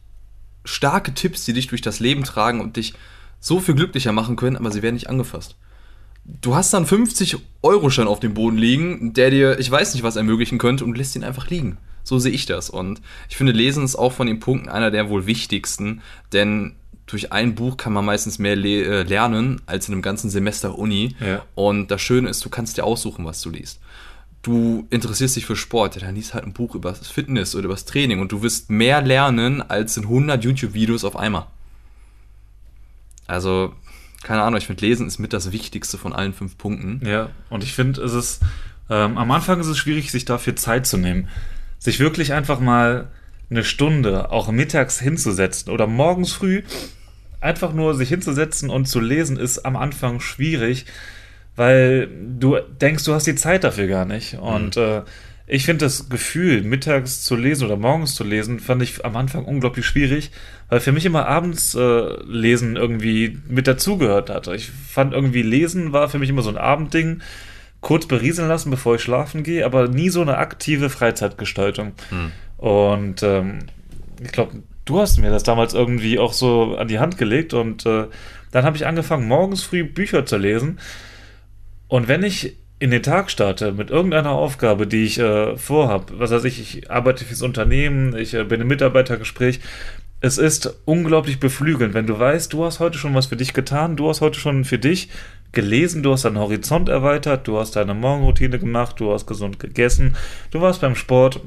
starke 0.64 1.14
Tipps, 1.14 1.46
die 1.46 1.54
dich 1.54 1.68
durch 1.68 1.82
das 1.82 2.00
Leben 2.00 2.24
tragen 2.24 2.62
und 2.62 2.78
dich 2.78 2.94
so 3.40 3.60
viel 3.60 3.76
glücklicher 3.76 4.12
machen 4.12 4.36
können, 4.36 4.58
aber 4.58 4.72
sie 4.72 4.82
werden 4.82 4.96
nicht 4.96 5.10
angefasst. 5.10 5.56
Du 6.26 6.56
hast 6.56 6.74
dann 6.74 6.86
50-Euro-Schein 6.86 8.08
auf 8.08 8.20
dem 8.20 8.34
Boden 8.34 8.58
liegen, 8.58 9.14
der 9.14 9.30
dir, 9.30 9.60
ich 9.60 9.70
weiß 9.70 9.94
nicht, 9.94 10.04
was 10.04 10.16
ermöglichen 10.16 10.58
könnte 10.58 10.84
und 10.84 10.98
lässt 10.98 11.16
ihn 11.16 11.24
einfach 11.24 11.50
liegen. 11.50 11.78
So 12.06 12.20
sehe 12.20 12.32
ich 12.32 12.46
das. 12.46 12.70
Und 12.70 13.02
ich 13.28 13.36
finde, 13.36 13.52
Lesen 13.52 13.84
ist 13.84 13.98
auch 13.98 14.14
von 14.14 14.28
den 14.28 14.40
Punkten 14.40 14.70
einer 14.70 14.92
der 14.92 15.10
wohl 15.10 15.26
wichtigsten, 15.26 16.02
denn 16.32 16.76
durch 17.06 17.34
ein 17.34 17.54
Buch 17.56 17.76
kann 17.76 17.92
man 17.92 18.06
meistens 18.06 18.40
mehr 18.40 18.56
le 18.56 18.84
äh, 18.84 19.04
lernen 19.04 19.62
als 19.66 19.90
in 19.90 19.94
einem 19.94 20.02
ganzen 20.02 20.30
Semester 20.30 20.80
Uni. 20.80 21.16
Ja. 21.20 21.44
Und 21.54 21.92
das 21.92 22.02
Schöne 22.02 22.30
ist, 22.30 22.46
du 22.46 22.50
kannst 22.50 22.78
dir 22.78 22.86
aussuchen, 22.86 23.26
was 23.26 23.42
du 23.42 23.50
liest. 23.50 23.82
Du 24.42 24.88
interessierst 24.92 25.36
dich 25.36 25.46
für 25.46 25.56
Sport, 25.56 25.96
ja, 25.96 26.02
dann 26.02 26.16
liest 26.16 26.34
halt 26.34 26.46
ein 26.46 26.54
Buch 26.54 26.76
über 26.76 26.90
das 26.90 27.08
Fitness 27.08 27.56
oder 27.56 27.66
über 27.66 27.74
das 27.74 27.86
Training 27.86 28.20
und 28.20 28.32
du 28.32 28.44
wirst 28.44 28.70
mehr 28.70 29.02
lernen 29.02 29.64
als 29.68 29.98
in 29.98 30.04
100 30.04 30.44
YouTube-Videos 30.44 31.04
auf 31.04 31.18
einmal. 31.18 31.48
Also, 33.26 33.74
keine 34.22 34.44
Ahnung, 34.44 34.60
ich 34.60 34.68
finde, 34.68 34.86
Lesen 34.86 35.08
ist 35.08 35.18
mit 35.18 35.34
das 35.34 35.52
Wichtigste 35.52 35.98
von 35.98 36.14
allen 36.14 36.34
fünf 36.34 36.60
Punkten. 36.60 37.02
Ja, 37.04 37.30
und 37.50 37.64
ich 37.64 37.74
finde, 37.74 38.02
es 38.02 38.14
ist 38.14 38.42
Ähm, 38.90 39.18
am 39.18 39.32
Anfang 39.32 39.60
ist 39.60 39.68
es 39.68 39.78
schwierig, 39.78 40.12
sich 40.12 40.26
dafür 40.26 40.56
Zeit 40.56 40.86
zu 40.86 40.98
nehmen. 40.98 41.28
Sich 41.86 42.00
wirklich 42.00 42.34
einfach 42.34 42.60
mal 42.60 43.10
eine 43.52 43.64
Stunde, 43.64 44.32
auch 44.32 44.52
mittags 44.52 45.00
hinzusetzen 45.00 45.72
oder 45.72 45.86
morgens 45.86 46.34
früh 46.34 46.64
einfach 47.42 47.74
nur 47.74 47.94
sich 47.94 48.10
hinzusetzen 48.10 48.72
und 48.72 48.88
zu 48.88 49.00
lesen, 49.00 49.38
ist 49.38 49.68
am 49.68 49.76
Anfang 49.76 50.20
schwierig, 50.20 50.88
weil 51.56 52.10
du 52.40 52.58
denkst, 52.82 53.04
du 53.04 53.14
hast 53.14 53.28
die 53.28 53.36
Zeit 53.36 53.64
dafür 53.64 53.86
gar 53.86 54.06
nicht. 54.06 54.40
Und 54.40 54.78
mhm. 54.78 54.82
äh, 54.82 55.02
ich 55.46 55.66
finde 55.66 55.86
das 55.86 56.10
Gefühl, 56.10 56.64
mittags 56.64 57.22
zu 57.22 57.36
lesen 57.36 57.66
oder 57.66 57.78
morgens 57.78 58.16
zu 58.16 58.24
lesen, 58.24 58.60
fand 58.60 58.82
ich 58.82 59.06
am 59.06 59.16
Anfang 59.16 59.46
unglaublich 59.46 59.86
schwierig, 59.86 60.32
weil 60.70 60.80
für 60.80 60.92
mich 60.92 61.06
immer 61.06 61.28
abends 61.28 61.76
äh, 61.76 62.24
Lesen 62.24 62.78
irgendwie 62.78 63.38
mit 63.48 63.68
dazugehört 63.68 64.32
hat. 64.32 64.48
Ich 64.48 64.72
fand 64.72 65.14
irgendwie 65.14 65.44
Lesen 65.44 65.94
war 65.94 66.10
für 66.10 66.18
mich 66.18 66.32
immer 66.32 66.42
so 66.42 66.50
ein 66.50 66.58
Abendding, 66.58 67.22
kurz 67.86 68.08
berieseln 68.08 68.48
lassen, 68.48 68.72
bevor 68.72 68.96
ich 68.96 69.04
schlafen 69.04 69.44
gehe, 69.44 69.64
aber 69.64 69.88
nie 69.88 70.10
so 70.10 70.20
eine 70.20 70.40
aktive 70.40 70.90
Freizeitgestaltung. 70.90 71.92
Hm. 72.10 72.32
Und 72.58 73.22
ähm, 73.22 73.60
ich 74.24 74.32
glaube, 74.32 74.64
du 74.86 75.00
hast 75.00 75.20
mir 75.20 75.30
das 75.30 75.44
damals 75.44 75.76
irgendwie 75.76 76.18
auch 76.18 76.34
so 76.34 76.76
an 76.78 76.88
die 76.88 76.98
Hand 76.98 77.20
gelegt 77.20 77.54
und 77.54 77.86
äh, 77.86 78.06
dann 78.52 78.66
habe 78.66 78.76
ich 78.76 78.88
angefangen, 78.88 79.28
morgens 79.28 79.62
früh 79.62 79.84
Bücher 79.84 80.26
zu 80.26 80.38
lesen. 80.38 80.80
Und 81.88 82.08
wenn 82.08 82.24
ich 82.24 82.58
in 82.80 82.90
den 82.90 83.04
Tag 83.04 83.30
starte 83.30 83.72
mit 83.72 83.92
irgendeiner 83.92 84.32
Aufgabe, 84.32 84.88
die 84.88 85.04
ich 85.04 85.20
äh, 85.20 85.56
vorhabe, 85.56 86.18
was 86.18 86.32
weiß 86.32 86.46
ich, 86.46 86.60
ich 86.60 86.90
arbeite 86.90 87.24
fürs 87.24 87.44
Unternehmen, 87.44 88.18
ich 88.18 88.34
äh, 88.34 88.46
bin 88.46 88.62
im 88.62 88.68
Mitarbeitergespräch, 88.68 89.60
es 90.22 90.40
ist 90.40 90.76
unglaublich 90.86 91.40
beflügelnd, 91.40 91.94
wenn 91.94 92.08
du 92.08 92.18
weißt, 92.18 92.52
du 92.52 92.66
hast 92.66 92.80
heute 92.80 92.98
schon 92.98 93.14
was 93.14 93.28
für 93.28 93.36
dich 93.36 93.54
getan, 93.54 93.96
du 93.96 94.10
hast 94.10 94.22
heute 94.22 94.40
schon 94.40 94.66
für 94.66 94.80
dich 94.80 95.10
gelesen, 95.56 96.04
du 96.04 96.12
hast 96.12 96.26
deinen 96.26 96.38
Horizont 96.38 96.90
erweitert, 96.90 97.48
du 97.48 97.58
hast 97.58 97.76
deine 97.76 97.94
Morgenroutine 97.94 98.60
gemacht, 98.60 99.00
du 99.00 99.12
hast 99.12 99.26
gesund 99.26 99.60
gegessen, 99.60 100.16
du 100.52 100.62
warst 100.62 100.82
beim 100.82 100.96
Sport. 100.96 101.42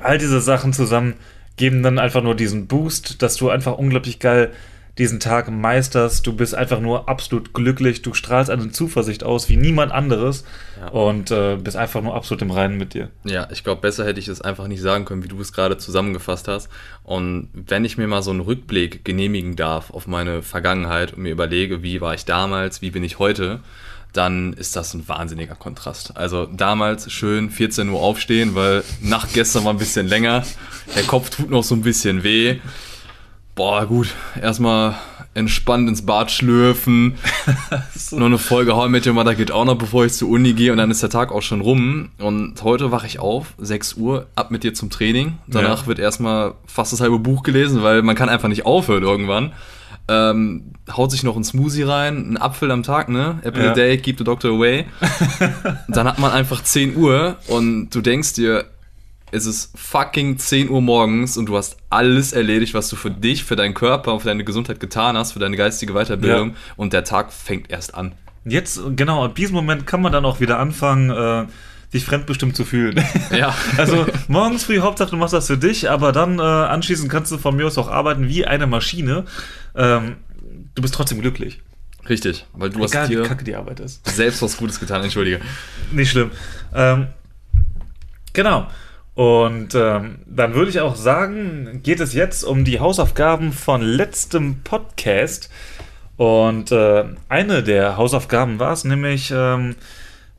All 0.00 0.18
diese 0.18 0.40
Sachen 0.40 0.72
zusammen 0.72 1.14
geben 1.56 1.82
dann 1.82 1.98
einfach 1.98 2.22
nur 2.22 2.34
diesen 2.34 2.66
Boost, 2.66 3.22
dass 3.22 3.36
du 3.36 3.50
einfach 3.50 3.76
unglaublich 3.76 4.18
geil 4.18 4.52
diesen 4.98 5.20
Tag 5.20 5.50
meisterst. 5.50 6.26
Du 6.26 6.32
bist 6.32 6.54
einfach 6.54 6.80
nur 6.80 7.08
absolut 7.08 7.54
glücklich. 7.54 8.02
Du 8.02 8.14
strahlst 8.14 8.50
eine 8.50 8.70
Zuversicht 8.70 9.22
aus 9.22 9.48
wie 9.48 9.56
niemand 9.56 9.92
anderes 9.92 10.44
ja. 10.80 10.88
und 10.88 11.30
äh, 11.30 11.56
bist 11.56 11.76
einfach 11.76 12.02
nur 12.02 12.14
absolut 12.14 12.42
im 12.42 12.50
Reinen 12.50 12.76
mit 12.76 12.94
dir. 12.94 13.10
Ja, 13.24 13.48
ich 13.52 13.62
glaube, 13.62 13.80
besser 13.80 14.04
hätte 14.04 14.18
ich 14.18 14.28
es 14.28 14.40
einfach 14.40 14.66
nicht 14.66 14.82
sagen 14.82 15.04
können, 15.04 15.22
wie 15.22 15.28
du 15.28 15.40
es 15.40 15.52
gerade 15.52 15.78
zusammengefasst 15.78 16.48
hast. 16.48 16.68
Und 17.04 17.48
wenn 17.52 17.84
ich 17.84 17.96
mir 17.96 18.08
mal 18.08 18.22
so 18.22 18.32
einen 18.32 18.40
Rückblick 18.40 19.04
genehmigen 19.04 19.54
darf 19.54 19.90
auf 19.90 20.06
meine 20.08 20.42
Vergangenheit 20.42 21.14
und 21.14 21.22
mir 21.22 21.32
überlege, 21.32 21.82
wie 21.82 22.00
war 22.00 22.14
ich 22.14 22.24
damals, 22.24 22.82
wie 22.82 22.90
bin 22.90 23.04
ich 23.04 23.20
heute, 23.20 23.60
dann 24.12 24.54
ist 24.54 24.74
das 24.74 24.94
ein 24.94 25.06
wahnsinniger 25.06 25.54
Kontrast. 25.54 26.16
Also 26.16 26.46
damals 26.46 27.12
schön 27.12 27.50
14 27.50 27.88
Uhr 27.90 28.00
aufstehen, 28.00 28.54
weil 28.54 28.82
Nacht 29.00 29.32
gestern 29.34 29.64
war 29.64 29.72
ein 29.72 29.78
bisschen 29.78 30.08
länger, 30.08 30.44
der 30.96 31.02
Kopf 31.04 31.30
tut 31.30 31.50
noch 31.50 31.62
so 31.62 31.74
ein 31.74 31.82
bisschen 31.82 32.24
weh 32.24 32.58
boah, 33.58 33.84
gut, 33.86 34.14
erstmal 34.40 34.94
entspannt 35.34 35.88
ins 35.88 36.06
Bad 36.06 36.30
schlürfen. 36.30 37.16
so. 37.94 38.16
Noch 38.16 38.26
eine 38.26 38.38
Folge 38.38 38.76
How 38.76 38.86
I 38.86 38.88
Met 38.88 39.04
Your 39.04 39.14
Mother 39.14 39.34
geht 39.34 39.50
auch 39.50 39.64
noch, 39.64 39.76
bevor 39.76 40.04
ich 40.04 40.12
zur 40.12 40.28
Uni 40.28 40.52
gehe 40.52 40.70
und 40.70 40.78
dann 40.78 40.92
ist 40.92 41.02
der 41.02 41.10
Tag 41.10 41.32
auch 41.32 41.42
schon 41.42 41.60
rum. 41.60 42.10
Und 42.18 42.62
heute 42.62 42.92
wache 42.92 43.08
ich 43.08 43.18
auf, 43.18 43.54
6 43.58 43.94
Uhr, 43.94 44.28
ab 44.36 44.52
mit 44.52 44.62
dir 44.62 44.74
zum 44.74 44.90
Training. 44.90 45.38
Danach 45.48 45.82
ja. 45.82 45.86
wird 45.88 45.98
erstmal 45.98 46.54
fast 46.66 46.92
das 46.92 47.00
halbe 47.00 47.18
Buch 47.18 47.42
gelesen, 47.42 47.82
weil 47.82 48.02
man 48.02 48.14
kann 48.14 48.28
einfach 48.28 48.48
nicht 48.48 48.64
aufhören 48.64 49.02
irgendwann. 49.02 49.52
Ähm, 50.06 50.74
haut 50.96 51.10
sich 51.10 51.24
noch 51.24 51.36
ein 51.36 51.44
Smoothie 51.44 51.82
rein, 51.82 52.16
einen 52.16 52.36
Apfel 52.36 52.70
am 52.70 52.84
Tag, 52.84 53.08
ne? 53.08 53.40
Apple 53.42 53.64
ja. 53.64 53.72
a 53.72 53.74
day, 53.74 53.98
keep 53.98 54.18
the 54.18 54.24
doctor 54.24 54.52
away. 54.52 54.86
dann 55.88 56.06
hat 56.06 56.20
man 56.20 56.30
einfach 56.30 56.62
10 56.62 56.96
Uhr 56.96 57.36
und 57.48 57.90
du 57.90 58.00
denkst 58.02 58.34
dir, 58.34 58.66
es 59.30 59.46
ist 59.46 59.76
fucking 59.76 60.38
10 60.38 60.70
Uhr 60.70 60.80
morgens 60.80 61.36
und 61.36 61.46
du 61.46 61.56
hast 61.56 61.76
alles 61.90 62.32
erledigt, 62.32 62.74
was 62.74 62.88
du 62.88 62.96
für 62.96 63.10
dich, 63.10 63.44
für 63.44 63.56
deinen 63.56 63.74
Körper 63.74 64.12
und 64.12 64.20
für 64.20 64.28
deine 64.28 64.44
Gesundheit 64.44 64.80
getan 64.80 65.16
hast, 65.16 65.32
für 65.32 65.38
deine 65.38 65.56
geistige 65.56 65.92
Weiterbildung 65.92 66.50
ja. 66.50 66.56
und 66.76 66.92
der 66.92 67.04
Tag 67.04 67.32
fängt 67.32 67.70
erst 67.70 67.94
an. 67.94 68.12
Jetzt, 68.44 68.80
genau, 68.96 69.26
in 69.26 69.34
diesem 69.34 69.54
Moment 69.54 69.86
kann 69.86 70.00
man 70.00 70.12
dann 70.12 70.24
auch 70.24 70.40
wieder 70.40 70.58
anfangen, 70.58 71.10
äh, 71.10 71.46
sich 71.90 72.04
fremdbestimmt 72.04 72.56
zu 72.56 72.64
fühlen. 72.64 73.02
Ja. 73.30 73.54
also 73.76 74.06
morgens 74.28 74.64
früh, 74.64 74.78
Hauptsache 74.80 75.10
du 75.10 75.16
machst 75.16 75.34
das 75.34 75.46
für 75.46 75.58
dich, 75.58 75.90
aber 75.90 76.12
dann 76.12 76.38
äh, 76.38 76.42
anschließend 76.42 77.10
kannst 77.10 77.32
du 77.32 77.38
von 77.38 77.56
mir 77.56 77.66
aus 77.66 77.78
auch 77.78 77.88
arbeiten 77.88 78.28
wie 78.28 78.46
eine 78.46 78.66
Maschine. 78.66 79.24
Ähm, 79.74 80.16
du 80.74 80.82
bist 80.82 80.94
trotzdem 80.94 81.20
glücklich. 81.20 81.60
Richtig, 82.08 82.46
weil 82.54 82.70
du 82.70 82.82
Egal, 82.82 83.02
hast 83.02 83.10
dir 83.10 83.24
wie 83.24 83.28
kacke 83.28 83.44
die 83.44 83.54
Arbeit 83.54 83.80
ist. 83.80 84.06
selbst 84.08 84.40
was 84.40 84.56
Gutes 84.56 84.80
getan, 84.80 85.02
entschuldige. 85.02 85.40
Nicht 85.90 86.10
schlimm. 86.10 86.30
Ähm, 86.74 87.08
genau. 88.32 88.68
Und 89.18 89.74
ähm, 89.74 90.20
dann 90.26 90.54
würde 90.54 90.70
ich 90.70 90.78
auch 90.78 90.94
sagen, 90.94 91.80
geht 91.82 91.98
es 91.98 92.14
jetzt 92.14 92.44
um 92.44 92.64
die 92.64 92.78
Hausaufgaben 92.78 93.52
von 93.52 93.82
letztem 93.82 94.62
Podcast. 94.62 95.50
Und 96.16 96.70
äh, 96.70 97.04
eine 97.28 97.64
der 97.64 97.96
Hausaufgaben 97.96 98.60
war 98.60 98.72
es 98.72 98.84
nämlich, 98.84 99.32
ähm, 99.34 99.74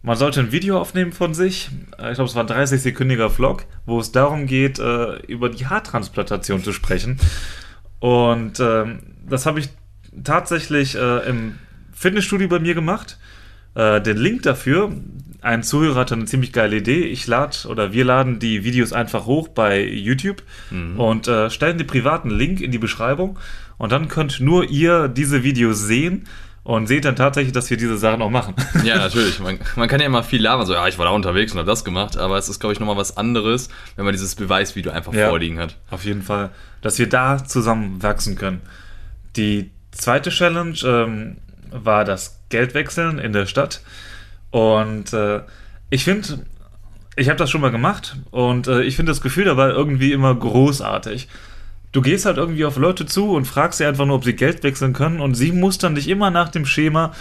man 0.01 0.15
sollte 0.15 0.39
ein 0.39 0.53
Video 0.53 0.79
aufnehmen 0.79 1.11
von 1.11 1.33
sich. 1.33 1.69
Ich 1.91 2.13
glaube, 2.13 2.23
es 2.29 2.35
war 2.35 2.43
ein 2.43 2.47
30-sekündiger 2.47 3.29
Vlog, 3.29 3.65
wo 3.85 3.99
es 3.99 4.13
darum 4.13 4.45
geht, 4.45 4.79
äh, 4.79 5.17
über 5.25 5.49
die 5.49 5.67
Haartransplantation 5.67 6.63
zu 6.63 6.71
sprechen. 6.71 7.19
Und 7.99 8.61
äh, 8.61 8.85
das 9.27 9.45
habe 9.45 9.59
ich 9.59 9.67
tatsächlich 10.23 10.95
äh, 10.95 11.27
im 11.27 11.59
Fitnessstudio 11.91 12.47
bei 12.47 12.59
mir 12.59 12.75
gemacht. 12.75 13.19
Äh, 13.75 13.99
den 13.99 14.15
Link 14.15 14.43
dafür, 14.43 14.93
ein 15.41 15.63
Zuhörer 15.63 16.01
hatte 16.01 16.15
eine 16.15 16.25
ziemlich 16.25 16.53
geile 16.53 16.77
Idee. 16.77 17.03
Ich 17.03 17.27
lade 17.27 17.67
oder 17.67 17.93
wir 17.93 18.05
laden 18.05 18.39
die 18.39 18.63
Videos 18.63 18.93
einfach 18.93 19.25
hoch 19.25 19.47
bei 19.47 19.83
YouTube 19.83 20.43
mhm. 20.69 20.99
und 20.99 21.27
äh, 21.27 21.49
stellen 21.49 21.77
den 21.77 21.87
privaten 21.87 22.29
Link 22.29 22.61
in 22.61 22.71
die 22.71 22.77
Beschreibung. 22.77 23.39
Und 23.77 23.91
dann 23.91 24.09
könnt 24.09 24.39
nur 24.41 24.69
ihr 24.69 25.07
diese 25.07 25.43
Videos 25.43 25.79
sehen 25.79 26.27
und 26.63 26.87
seht 26.87 27.05
dann 27.05 27.15
tatsächlich, 27.15 27.53
dass 27.53 27.69
wir 27.69 27.77
diese 27.77 27.97
Sachen 27.97 28.21
auch 28.21 28.29
machen. 28.29 28.53
Ja, 28.83 28.97
natürlich. 28.97 29.39
Man, 29.39 29.59
man 29.75 29.87
kann 29.87 29.99
ja 29.99 30.05
immer 30.05 30.23
viel 30.23 30.41
labern, 30.41 30.65
so, 30.65 30.73
ja, 30.73 30.87
ich 30.87 30.97
war 30.97 31.05
da 31.05 31.11
unterwegs 31.11 31.51
und 31.53 31.59
habe 31.59 31.69
das 31.69 31.83
gemacht, 31.83 32.17
aber 32.17 32.37
es 32.37 32.49
ist, 32.49 32.59
glaube 32.59 32.73
ich, 32.73 32.79
nochmal 32.79 32.97
was 32.97 33.17
anderes, 33.17 33.69
wenn 33.95 34.05
man 34.05 34.13
dieses 34.13 34.35
Beweisvideo 34.35 34.91
einfach 34.91 35.13
ja, 35.13 35.29
vorliegen 35.29 35.59
hat. 35.59 35.77
Auf 35.89 36.05
jeden 36.05 36.21
Fall, 36.21 36.51
dass 36.81 36.99
wir 36.99 37.07
da 37.07 37.43
zusammen 37.43 38.03
wachsen 38.03 38.35
können. 38.35 38.61
Die 39.35 39.71
zweite 39.91 40.29
Challenge 40.29 40.77
ähm, 40.83 41.37
war 41.71 42.05
das 42.05 42.39
Geldwechseln 42.49 43.19
in 43.19 43.33
der 43.33 43.45
Stadt. 43.45 43.81
Und 44.51 45.13
äh, 45.13 45.41
ich 45.89 46.03
finde, 46.03 46.45
ich 47.15 47.29
habe 47.29 47.37
das 47.37 47.49
schon 47.49 47.61
mal 47.61 47.71
gemacht 47.71 48.17
und 48.31 48.67
äh, 48.67 48.83
ich 48.83 48.95
finde 48.95 49.11
das 49.11 49.21
Gefühl 49.21 49.45
dabei 49.45 49.69
irgendwie 49.69 50.11
immer 50.11 50.33
großartig. 50.33 51.27
Du 51.91 52.01
gehst 52.01 52.25
halt 52.25 52.37
irgendwie 52.37 52.65
auf 52.65 52.77
Leute 52.77 53.05
zu 53.05 53.31
und 53.31 53.45
fragst 53.45 53.79
sie 53.79 53.85
einfach 53.85 54.05
nur, 54.05 54.17
ob 54.17 54.23
sie 54.23 54.35
Geld 54.35 54.63
wechseln 54.63 54.93
können 54.93 55.19
und 55.19 55.33
sie 55.33 55.51
mustern 55.51 55.95
dich 55.95 56.07
immer 56.07 56.29
nach 56.29 56.49
dem 56.49 56.65
Schema, 56.65 57.13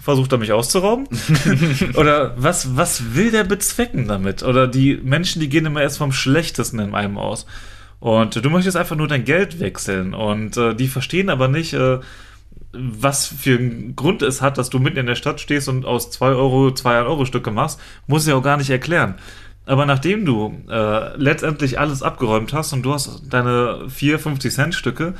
versucht 0.00 0.32
er 0.32 0.38
mich 0.38 0.52
auszurauben? 0.52 1.06
Oder 1.94 2.34
was, 2.36 2.76
was 2.76 3.14
will 3.14 3.30
der 3.30 3.44
bezwecken 3.44 4.08
damit? 4.08 4.42
Oder 4.42 4.66
die 4.66 4.96
Menschen, 5.02 5.40
die 5.40 5.48
gehen 5.48 5.66
immer 5.66 5.82
erst 5.82 5.98
vom 5.98 6.12
Schlechtesten 6.12 6.80
in 6.80 6.94
einem 6.94 7.16
aus. 7.16 7.46
Und 8.00 8.44
du 8.44 8.50
möchtest 8.50 8.76
einfach 8.76 8.96
nur 8.96 9.06
dein 9.06 9.24
Geld 9.24 9.60
wechseln 9.60 10.12
und 10.12 10.56
äh, 10.56 10.74
die 10.74 10.88
verstehen 10.88 11.30
aber 11.30 11.46
nicht, 11.46 11.72
äh, 11.72 12.00
was 12.72 13.26
für 13.26 13.58
einen 13.58 13.96
Grund 13.96 14.22
es 14.22 14.40
hat, 14.40 14.58
dass 14.58 14.70
du 14.70 14.78
mitten 14.78 14.98
in 14.98 15.06
der 15.06 15.14
Stadt 15.14 15.40
stehst 15.40 15.68
und 15.68 15.84
aus 15.84 16.10
2 16.10 16.26
Euro 16.28 16.72
2 16.72 17.02
Euro 17.02 17.24
Stücke 17.24 17.50
machst, 17.50 17.80
muss 18.06 18.26
ich 18.26 18.32
auch 18.32 18.42
gar 18.42 18.56
nicht 18.56 18.70
erklären. 18.70 19.16
Aber 19.64 19.86
nachdem 19.86 20.24
du 20.24 20.60
äh, 20.68 21.16
letztendlich 21.16 21.78
alles 21.78 22.02
abgeräumt 22.02 22.52
hast 22.52 22.72
und 22.72 22.82
du 22.82 22.92
hast 22.92 23.22
deine 23.30 23.88
4, 23.88 24.18
50 24.18 24.52
Cent 24.52 24.74
Stücke 24.74 25.14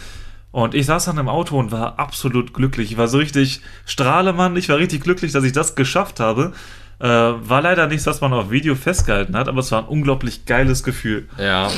und 0.50 0.74
ich 0.74 0.86
saß 0.86 1.04
dann 1.06 1.18
im 1.18 1.28
Auto 1.28 1.58
und 1.58 1.70
war 1.72 1.98
absolut 1.98 2.52
glücklich. 2.52 2.92
Ich 2.92 2.98
war 2.98 3.08
so 3.08 3.18
richtig 3.18 3.60
Strahlemann, 3.86 4.56
ich 4.56 4.68
war 4.68 4.78
richtig 4.78 5.02
glücklich, 5.02 5.32
dass 5.32 5.44
ich 5.44 5.52
das 5.52 5.74
geschafft 5.74 6.20
habe. 6.20 6.52
Äh, 6.98 7.06
war 7.06 7.62
leider 7.62 7.86
nichts, 7.86 8.06
was 8.06 8.20
man 8.20 8.32
auf 8.32 8.50
Video 8.50 8.74
festgehalten 8.74 9.36
hat, 9.36 9.48
aber 9.48 9.60
es 9.60 9.72
war 9.72 9.80
ein 9.80 9.88
unglaublich 9.88 10.44
geiles 10.44 10.82
Gefühl. 10.82 11.28
Ja, 11.38 11.70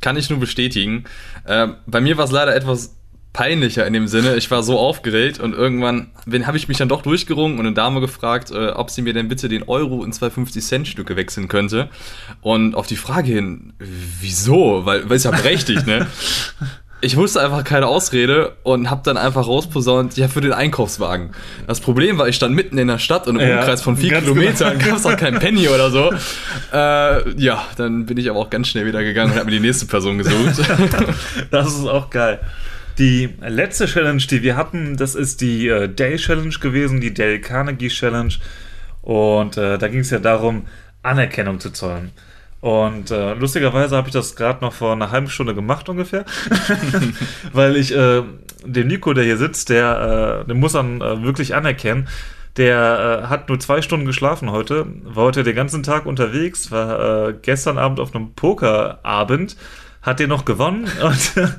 kann 0.00 0.16
ich 0.16 0.30
nur 0.30 0.40
bestätigen. 0.40 1.04
Äh, 1.44 1.68
bei 1.86 2.00
mir 2.00 2.16
war 2.16 2.24
es 2.24 2.30
leider 2.30 2.54
etwas 2.54 2.96
peinlicher 3.32 3.86
in 3.86 3.92
dem 3.92 4.08
Sinne. 4.08 4.36
Ich 4.36 4.50
war 4.50 4.62
so 4.62 4.78
aufgeregt 4.78 5.40
und 5.40 5.54
irgendwann 5.54 6.08
habe 6.46 6.56
ich 6.56 6.68
mich 6.68 6.78
dann 6.78 6.88
doch 6.88 7.02
durchgerungen 7.02 7.58
und 7.58 7.66
eine 7.66 7.74
Dame 7.74 8.00
gefragt, 8.00 8.50
äh, 8.50 8.68
ob 8.68 8.90
sie 8.90 9.02
mir 9.02 9.14
denn 9.14 9.28
bitte 9.28 9.48
den 9.48 9.62
Euro 9.64 10.04
in 10.04 10.12
zwei 10.12 10.28
50-Cent-Stücke 10.28 11.16
wechseln 11.16 11.48
könnte. 11.48 11.88
Und 12.42 12.74
auf 12.74 12.86
die 12.86 12.96
Frage 12.96 13.32
hin, 13.32 13.72
wieso? 13.78 14.84
Weil, 14.84 15.08
weil 15.08 15.16
es 15.16 15.24
ja 15.24 15.30
berechtigt, 15.30 15.86
ne? 15.86 16.06
Ich 17.04 17.16
wusste 17.16 17.42
einfach 17.42 17.64
keine 17.64 17.88
Ausrede 17.88 18.52
und 18.62 18.88
habe 18.88 19.00
dann 19.02 19.16
einfach 19.16 19.48
rausposaunt, 19.48 20.16
ja, 20.16 20.28
für 20.28 20.40
den 20.40 20.52
Einkaufswagen. 20.52 21.32
Das 21.66 21.80
Problem 21.80 22.16
war, 22.16 22.28
ich 22.28 22.36
stand 22.36 22.54
mitten 22.54 22.78
in 22.78 22.86
der 22.86 23.00
Stadt 23.00 23.26
und 23.26 23.40
im 23.40 23.48
ja, 23.48 23.58
Umkreis 23.58 23.82
von 23.82 23.96
vier 23.96 24.20
Kilometern 24.20 24.78
genau. 24.78 24.90
gab 24.90 24.98
es 24.98 25.06
auch 25.06 25.16
kein 25.16 25.40
Penny 25.40 25.68
oder 25.68 25.90
so. 25.90 26.14
Äh, 26.72 27.38
ja, 27.38 27.64
dann 27.76 28.06
bin 28.06 28.16
ich 28.16 28.30
aber 28.30 28.38
auch 28.38 28.48
ganz 28.48 28.68
schnell 28.68 28.86
wieder 28.86 29.02
gegangen 29.02 29.32
und 29.32 29.38
habe 29.38 29.46
mir 29.46 29.50
die 29.50 29.60
nächste 29.60 29.84
Person 29.84 30.16
gesucht. 30.16 30.62
das 31.50 31.74
ist 31.74 31.86
auch 31.86 32.08
geil. 32.08 32.40
Die 32.98 33.30
letzte 33.40 33.86
Challenge, 33.86 34.22
die 34.22 34.42
wir 34.42 34.56
hatten, 34.56 34.96
das 34.96 35.14
ist 35.14 35.40
die 35.40 35.68
äh, 35.68 35.88
Day 35.88 36.16
Challenge 36.16 36.54
gewesen, 36.60 37.00
die 37.00 37.14
Dale 37.14 37.40
Carnegie 37.40 37.88
Challenge. 37.88 38.34
Und 39.00 39.56
äh, 39.56 39.78
da 39.78 39.88
ging 39.88 40.00
es 40.00 40.10
ja 40.10 40.18
darum, 40.18 40.66
Anerkennung 41.02 41.58
zu 41.58 41.70
zollen. 41.70 42.12
Und 42.60 43.10
äh, 43.10 43.34
lustigerweise 43.34 43.96
habe 43.96 44.08
ich 44.08 44.12
das 44.12 44.36
gerade 44.36 44.64
noch 44.64 44.72
vor 44.72 44.92
einer 44.92 45.10
halben 45.10 45.28
Stunde 45.28 45.52
gemacht 45.52 45.88
ungefähr, 45.88 46.24
weil 47.52 47.74
ich 47.74 47.92
äh, 47.92 48.22
den 48.64 48.86
Nico, 48.86 49.12
der 49.14 49.24
hier 49.24 49.36
sitzt, 49.36 49.68
der, 49.68 50.44
äh, 50.44 50.48
den 50.48 50.60
muss 50.60 50.74
man 50.74 51.00
äh, 51.00 51.24
wirklich 51.24 51.56
anerkennen. 51.56 52.06
Der 52.56 53.24
äh, 53.24 53.26
hat 53.26 53.48
nur 53.48 53.58
zwei 53.58 53.82
Stunden 53.82 54.06
geschlafen 54.06 54.52
heute, 54.52 54.86
war 55.02 55.24
heute 55.24 55.42
den 55.42 55.56
ganzen 55.56 55.82
Tag 55.82 56.06
unterwegs, 56.06 56.70
war 56.70 57.32
gestern 57.32 57.78
Abend 57.78 57.98
auf 57.98 58.14
einem 58.14 58.34
Pokerabend, 58.34 59.56
hat 60.02 60.20
den 60.20 60.28
noch 60.28 60.44
gewonnen 60.44 60.84
und 61.02 61.50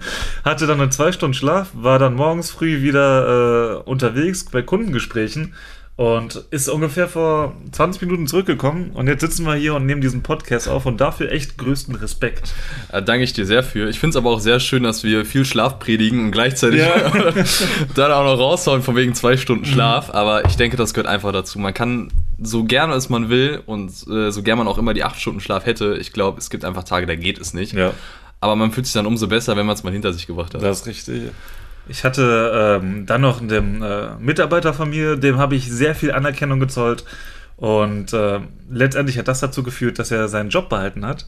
hatte 0.44 0.68
dann 0.68 0.92
zwei 0.92 1.12
Stunden 1.12 1.34
Schlaf, 1.34 1.70
war 1.74 2.00
dann 2.00 2.14
morgens 2.14 2.52
früh 2.52 2.82
wieder 2.82 3.80
äh, 3.80 3.90
unterwegs 3.90 4.46
bei 4.46 4.62
Kundengesprächen 4.62 5.54
und 5.96 6.44
ist 6.50 6.70
ungefähr 6.70 7.08
vor 7.08 7.56
20 7.72 8.02
Minuten 8.02 8.26
zurückgekommen 8.26 8.92
und 8.96 9.08
jetzt 9.08 9.22
sitzen 9.22 9.46
wir 9.46 9.54
hier 9.54 9.76
und 9.76 9.86
nehmen 9.86 10.02
diesen 10.02 10.24
Podcast 10.24 10.68
auf 10.68 10.88
und 10.88 11.00
dafür 11.00 11.32
echt 11.32 11.60
größten 11.60 11.94
Respekt. 11.96 12.52
Da 12.92 13.00
danke 13.00 13.24
ich 13.24 13.34
dir 13.34 13.46
sehr 13.46 13.62
für. 13.62 13.88
Ich 13.88 14.00
finde 14.00 14.10
es 14.10 14.16
aber 14.16 14.32
auch 14.32 14.40
sehr 14.40 14.60
schön, 14.60 14.82
dass 14.82 15.04
wir 15.04 15.24
viel 15.24 15.46
Schlaf 15.46 15.78
predigen 15.78 16.26
und 16.26 16.32
gleichzeitig 16.32 16.80
ja. 16.80 16.96
dann 17.96 18.12
auch 18.12 18.24
noch 18.24 18.40
raushauen 18.40 18.82
von 18.82 18.96
wegen 18.96 19.14
zwei 19.14 19.38
Stunden 19.38 19.66
Schlaf. 19.66 20.08
Mhm. 20.08 20.16
Aber 20.16 20.46
ich 20.46 20.56
denke, 20.56 20.78
das 20.78 20.96
gehört 20.96 21.08
einfach 21.08 21.32
dazu. 21.32 21.60
Man 21.60 21.76
kann 21.76 22.12
so 22.42 22.64
gerne 22.64 22.94
als 22.94 23.10
man 23.10 23.30
will 23.30 23.62
und 23.68 23.92
äh, 24.08 24.32
so 24.32 24.42
gern 24.42 24.58
man 24.58 24.68
auch 24.68 24.80
immer 24.80 24.96
die 24.96 25.04
acht 25.04 25.22
Stunden 25.22 25.42
Schlaf 25.42 25.68
hätte. 25.68 25.96
Ich 26.02 26.12
glaube, 26.12 26.40
es 26.40 26.50
gibt 26.50 26.66
einfach 26.66 26.84
Tage, 26.86 27.06
da 27.06 27.14
geht 27.14 27.38
es 27.38 27.54
nicht. 27.54 27.74
Ja. 27.74 27.94
Aber 28.44 28.58
man 28.58 28.74
fühlt 28.74 28.86
sich 28.86 28.94
dann 28.94 29.06
umso 29.06 29.30
besser, 29.30 29.56
wenn 29.56 29.66
man 29.66 29.74
es 29.74 29.84
mal 29.86 29.94
hinter 29.94 30.12
sich 30.12 30.28
gebracht 30.28 30.54
hat. 30.54 30.62
Das 30.62 30.82
ist 30.82 30.88
richtig. 30.88 31.32
Ich 31.88 32.04
hatte 32.04 32.80
ähm, 32.84 33.06
dann 33.06 33.22
noch 33.22 33.40
dem 33.40 33.82
äh, 33.82 34.16
Mitarbeiter 34.20 34.74
von 34.74 34.90
mir, 34.90 35.16
dem 35.16 35.38
habe 35.38 35.56
ich 35.56 35.72
sehr 35.72 35.96
viel 35.96 36.12
Anerkennung 36.12 36.60
gezollt. 36.60 37.06
Und 37.56 38.12
äh, 38.12 38.42
letztendlich 38.70 39.18
hat 39.18 39.30
das 39.30 39.40
dazu 39.40 39.64
geführt, 39.64 39.98
dass 39.98 40.12
er 40.12 40.28
seinen 40.28 40.50
Job 40.50 40.68
behalten 40.68 41.06
hat. 41.06 41.26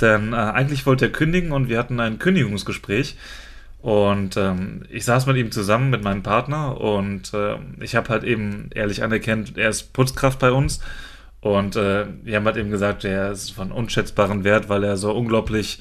Denn 0.00 0.32
äh, 0.32 0.36
eigentlich 0.36 0.86
wollte 0.86 1.04
er 1.04 1.12
kündigen 1.12 1.52
und 1.52 1.68
wir 1.68 1.78
hatten 1.78 2.00
ein 2.00 2.18
Kündigungsgespräch. 2.18 3.18
Und 3.82 4.38
ähm, 4.38 4.84
ich 4.88 5.04
saß 5.04 5.26
mit 5.26 5.36
ihm 5.36 5.52
zusammen, 5.52 5.90
mit 5.90 6.02
meinem 6.02 6.22
Partner. 6.22 6.80
Und 6.80 7.34
äh, 7.34 7.56
ich 7.78 7.94
habe 7.94 8.08
halt 8.08 8.24
eben 8.24 8.70
ehrlich 8.74 9.02
anerkannt, 9.02 9.58
er 9.58 9.68
ist 9.68 9.92
Putzkraft 9.92 10.38
bei 10.38 10.50
uns. 10.50 10.80
Und 11.42 11.76
äh, 11.76 12.06
wir 12.22 12.36
haben 12.36 12.46
halt 12.46 12.56
eben 12.56 12.70
gesagt, 12.70 13.04
er 13.04 13.32
ist 13.32 13.50
von 13.50 13.70
unschätzbarem 13.70 14.44
Wert, 14.44 14.70
weil 14.70 14.82
er 14.82 14.96
so 14.96 15.12
unglaublich 15.12 15.80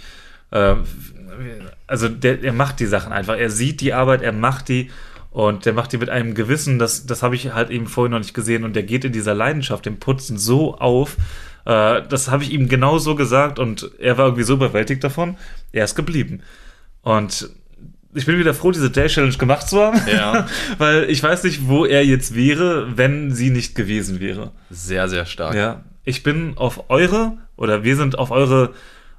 also 1.88 2.10
der, 2.10 2.44
er 2.44 2.54
macht 2.54 2.80
die 2.80 2.86
Sachen 2.86 3.12
einfach. 3.12 3.38
Er 3.38 3.50
sieht 3.50 3.82
die 3.82 3.94
Arbeit, 3.94 4.22
er 4.22 4.32
macht 4.32 4.70
die 4.70 4.92
und 5.32 5.66
der 5.66 5.74
macht 5.74 5.92
die 5.92 5.98
mit 5.98 6.10
einem 6.10 6.36
Gewissen, 6.36 6.78
das, 6.78 7.08
das 7.08 7.24
habe 7.24 7.36
ich 7.36 7.54
halt 7.54 7.72
eben 7.72 7.88
vorhin 7.88 8.12
noch 8.12 8.20
nicht 8.20 8.36
gesehen 8.36 8.64
und 8.64 8.76
der 8.76 8.84
geht 8.84 9.04
in 9.04 9.12
dieser 9.12 9.34
Leidenschaft, 9.34 9.86
dem 9.86 9.98
Putzen 9.98 10.38
so 10.38 10.76
auf. 10.78 11.18
Äh, 11.66 12.04
das 12.08 12.30
habe 12.30 12.44
ich 12.44 12.52
ihm 12.52 12.70
genau 12.70 13.00
so 13.00 13.16
gesagt 13.16 13.58
und 13.58 13.92
er 13.98 14.18
war 14.18 14.26
irgendwie 14.26 14.44
so 14.44 14.54
überwältigt 14.54 15.04
davon. 15.04 15.38
Er 15.72 15.86
ist 15.86 15.96
geblieben. 15.96 16.42
Und 17.02 17.50
ich 18.14 18.28
bin 18.28 18.38
wieder 18.38 18.54
froh, 18.54 18.72
diese 18.72 18.92
Day 18.92 19.08
Challenge 19.08 19.36
gemacht 19.36 19.68
zu 19.68 19.82
haben. 19.82 20.00
Ja. 20.08 20.48
weil 20.78 21.10
ich 21.10 21.24
weiß 21.24 21.44
nicht, 21.46 21.68
wo 21.68 21.86
er 21.86 22.06
jetzt 22.06 22.36
wäre, 22.36 22.96
wenn 22.96 23.34
sie 23.34 23.50
nicht 23.50 23.74
gewesen 23.74 24.20
wäre. 24.20 24.52
Sehr, 24.70 25.10
sehr 25.10 25.26
stark. 25.26 25.56
Ja. 25.56 25.84
Ich 26.06 26.22
bin 26.22 26.58
auf 26.58 26.92
eure 26.92 27.38
oder 27.56 27.84
wir 27.84 27.96
sind 27.96 28.20
auf 28.20 28.30
eure 28.30 28.74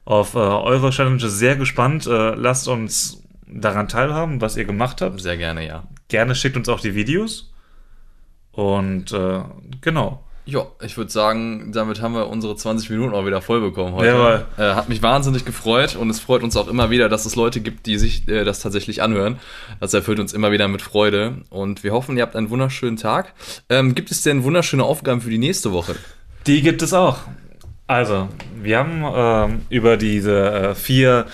auf 0.05 0.35
äh, 0.35 0.39
eure 0.39 0.91
Challenge 0.91 1.29
sehr 1.29 1.57
gespannt. 1.57 2.07
Äh, 2.07 2.35
lasst 2.35 2.69
uns 2.69 3.23
daran 3.47 3.89
teilhaben, 3.89 4.41
was 4.41 4.57
ihr 4.57 4.65
gemacht 4.65 5.01
habt. 5.01 5.21
Sehr 5.21 5.37
gerne, 5.37 5.67
ja. 5.67 5.85
Gerne 6.09 6.35
schickt 6.35 6.57
uns 6.57 6.69
auch 6.69 6.81
die 6.81 6.95
Videos. 6.95 7.53
Und 8.53 9.13
äh, 9.13 9.41
genau. 9.81 10.25
Ja, 10.47 10.67
ich 10.83 10.99
würde 10.99 11.11
sagen, 11.11 11.73
damit 11.73 12.03
haben 12.03 12.15
wir 12.15 12.29
unsere 12.29 12.55
20 12.55 12.91
Minuten 12.91 13.15
auch 13.15 13.25
wieder 13.25 13.41
voll 13.41 13.63
bekommen 13.63 13.95
heute. 13.95 14.47
Ja, 14.59 14.73
äh, 14.73 14.75
hat 14.75 14.91
mich 14.91 15.01
wahnsinnig 15.01 15.47
gefreut 15.47 15.97
und 15.97 16.11
es 16.11 16.21
freut 16.21 16.43
uns 16.43 16.55
auch 16.59 16.69
immer 16.69 16.91
wieder, 16.91 17.09
dass 17.09 17.25
es 17.25 17.35
Leute 17.35 17.61
gibt, 17.63 17.87
die 17.87 17.97
sich 17.97 18.29
äh, 18.29 18.45
das 18.45 18.61
tatsächlich 18.61 19.01
anhören. 19.01 19.39
Das 19.81 19.95
erfüllt 19.95 20.21
uns 20.21 20.35
immer 20.35 20.53
wieder 20.53 20.69
mit 20.69 20.83
Freude 20.83 21.39
und 21.49 21.83
wir 21.83 21.93
hoffen, 21.93 22.19
ihr 22.19 22.23
habt 22.23 22.37
einen 22.37 22.51
wunderschönen 22.51 22.99
Tag. 22.99 23.33
Ähm, 23.71 23.95
gibt 23.95 24.11
es 24.11 24.21
denn 24.21 24.45
wunderschöne 24.45 24.85
Aufgaben 24.85 25.23
für 25.23 25.31
die 25.31 25.39
nächste 25.39 25.73
Woche? 25.73 25.95
Die 26.47 26.61
gibt 26.61 26.83
es 26.83 26.93
auch. 26.93 27.21
Also, 27.87 28.29
wir 28.63 28.79
haben 28.79 29.61
äh, 29.71 29.75
über 29.75 29.97
diese 29.97 30.51
äh, 30.51 30.75
vier 30.75 31.27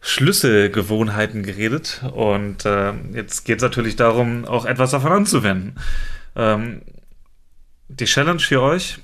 Schlüsselgewohnheiten 0.00 1.42
geredet 1.42 2.02
und 2.14 2.64
äh, 2.64 2.92
jetzt 3.12 3.44
geht 3.44 3.58
es 3.58 3.62
natürlich 3.62 3.96
darum, 3.96 4.46
auch 4.46 4.64
etwas 4.64 4.92
davon 4.92 5.12
anzuwenden. 5.12 5.74
Ähm, 6.36 6.80
die 7.88 8.06
Challenge 8.06 8.40
für 8.40 8.62
euch, 8.62 8.98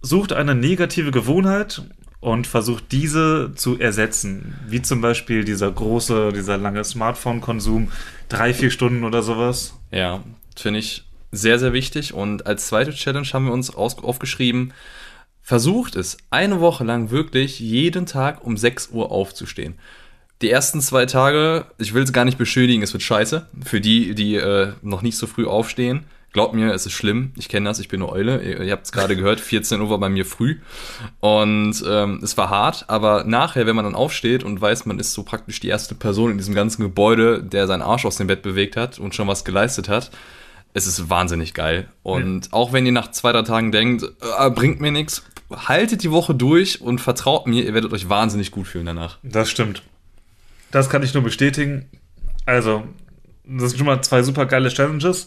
sucht 0.00 0.32
eine 0.32 0.54
negative 0.54 1.10
Gewohnheit 1.10 1.82
und 2.20 2.46
versucht 2.46 2.92
diese 2.92 3.52
zu 3.54 3.78
ersetzen. 3.78 4.54
Wie 4.66 4.82
zum 4.82 5.00
Beispiel 5.00 5.44
dieser 5.44 5.70
große, 5.70 6.32
dieser 6.32 6.56
lange 6.56 6.84
Smartphone-Konsum, 6.84 7.90
drei, 8.28 8.54
vier 8.54 8.70
Stunden 8.70 9.04
oder 9.04 9.22
sowas. 9.22 9.74
Ja, 9.90 10.22
finde 10.56 10.80
ich 10.80 11.04
sehr, 11.30 11.58
sehr 11.58 11.72
wichtig. 11.72 12.14
Und 12.14 12.46
als 12.46 12.68
zweite 12.68 12.92
Challenge 12.92 13.26
haben 13.32 13.46
wir 13.46 13.52
uns 13.52 13.74
aufgeschrieben, 13.74 14.72
Versucht 15.48 15.96
es, 15.96 16.18
eine 16.28 16.60
Woche 16.60 16.84
lang 16.84 17.10
wirklich 17.10 17.58
jeden 17.58 18.04
Tag 18.04 18.44
um 18.44 18.58
6 18.58 18.90
Uhr 18.90 19.10
aufzustehen. 19.10 19.78
Die 20.42 20.50
ersten 20.50 20.82
zwei 20.82 21.06
Tage, 21.06 21.64
ich 21.78 21.94
will 21.94 22.02
es 22.02 22.12
gar 22.12 22.26
nicht 22.26 22.36
beschönigen, 22.36 22.82
es 22.82 22.92
wird 22.92 23.02
scheiße. 23.02 23.46
Für 23.64 23.80
die, 23.80 24.14
die 24.14 24.34
äh, 24.34 24.72
noch 24.82 25.00
nicht 25.00 25.16
so 25.16 25.26
früh 25.26 25.46
aufstehen. 25.46 26.04
Glaubt 26.34 26.52
mir, 26.52 26.74
es 26.74 26.84
ist 26.84 26.92
schlimm. 26.92 27.32
Ich 27.38 27.48
kenne 27.48 27.66
das, 27.66 27.78
ich 27.78 27.88
bin 27.88 28.02
eine 28.02 28.12
Eule. 28.12 28.42
Ihr, 28.42 28.60
ihr 28.60 28.72
habt 28.72 28.84
es 28.84 28.92
gerade 28.92 29.16
gehört, 29.16 29.40
14 29.40 29.80
Uhr 29.80 29.88
war 29.88 29.96
bei 29.96 30.10
mir 30.10 30.26
früh. 30.26 30.58
Und 31.20 31.82
ähm, 31.88 32.20
es 32.22 32.36
war 32.36 32.50
hart, 32.50 32.84
aber 32.88 33.24
nachher, 33.24 33.66
wenn 33.66 33.74
man 33.74 33.86
dann 33.86 33.94
aufsteht 33.94 34.44
und 34.44 34.60
weiß, 34.60 34.84
man 34.84 34.98
ist 34.98 35.14
so 35.14 35.22
praktisch 35.22 35.60
die 35.60 35.68
erste 35.68 35.94
Person 35.94 36.30
in 36.30 36.36
diesem 36.36 36.54
ganzen 36.54 36.82
Gebäude, 36.82 37.42
der 37.42 37.66
seinen 37.66 37.80
Arsch 37.80 38.04
aus 38.04 38.16
dem 38.16 38.26
Bett 38.26 38.42
bewegt 38.42 38.76
hat 38.76 38.98
und 38.98 39.14
schon 39.14 39.28
was 39.28 39.46
geleistet 39.46 39.88
hat, 39.88 40.10
es 40.74 40.86
ist 40.86 41.08
wahnsinnig 41.08 41.54
geil. 41.54 41.88
Und 42.02 42.48
ja. 42.48 42.52
auch 42.52 42.74
wenn 42.74 42.84
ihr 42.84 42.92
nach 42.92 43.10
zwei, 43.12 43.32
drei 43.32 43.42
Tagen 43.42 43.72
denkt, 43.72 44.02
äh, 44.02 44.50
bringt 44.50 44.82
mir 44.82 44.92
nichts, 44.92 45.24
haltet 45.50 46.02
die 46.02 46.10
Woche 46.10 46.34
durch 46.34 46.80
und 46.80 47.00
vertraut 47.00 47.46
mir, 47.46 47.64
ihr 47.64 47.74
werdet 47.74 47.92
euch 47.92 48.08
wahnsinnig 48.08 48.50
gut 48.50 48.66
fühlen 48.66 48.86
danach. 48.86 49.18
Das 49.22 49.50
stimmt. 49.50 49.82
Das 50.70 50.90
kann 50.90 51.02
ich 51.02 51.14
nur 51.14 51.22
bestätigen. 51.22 51.86
Also, 52.44 52.84
das 53.44 53.70
sind 53.70 53.78
schon 53.78 53.86
mal 53.86 54.02
zwei 54.02 54.22
super 54.22 54.46
geile 54.46 54.68
Challenges. 54.68 55.26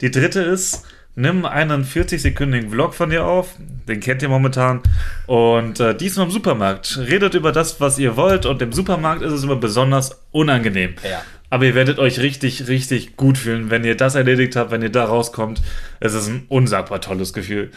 Die 0.00 0.10
dritte 0.10 0.40
ist, 0.40 0.84
nimm 1.14 1.44
einen 1.44 1.84
40-sekündigen 1.84 2.70
Vlog 2.70 2.94
von 2.94 3.10
dir 3.10 3.24
auf, 3.24 3.54
den 3.88 4.00
kennt 4.00 4.22
ihr 4.22 4.28
momentan, 4.28 4.80
und 5.26 5.78
äh, 5.78 5.94
diesmal 5.94 6.26
im 6.26 6.32
Supermarkt. 6.32 6.98
Redet 6.98 7.34
über 7.34 7.52
das, 7.52 7.80
was 7.80 7.98
ihr 7.98 8.16
wollt, 8.16 8.46
und 8.46 8.62
im 8.62 8.72
Supermarkt 8.72 9.22
ist 9.22 9.32
es 9.32 9.44
immer 9.44 9.56
besonders 9.56 10.22
unangenehm. 10.30 10.94
Ja. 11.08 11.22
Aber 11.50 11.64
ihr 11.64 11.74
werdet 11.74 11.98
euch 11.98 12.20
richtig, 12.20 12.68
richtig 12.68 13.16
gut 13.16 13.36
fühlen, 13.36 13.70
wenn 13.70 13.84
ihr 13.84 13.96
das 13.96 14.14
erledigt 14.14 14.56
habt, 14.56 14.70
wenn 14.70 14.82
ihr 14.82 14.90
da 14.90 15.04
rauskommt. 15.04 15.60
Es 15.98 16.14
ist 16.14 16.28
ein 16.28 16.44
unsagbar 16.48 17.00
tolles 17.00 17.32
Gefühl. 17.32 17.70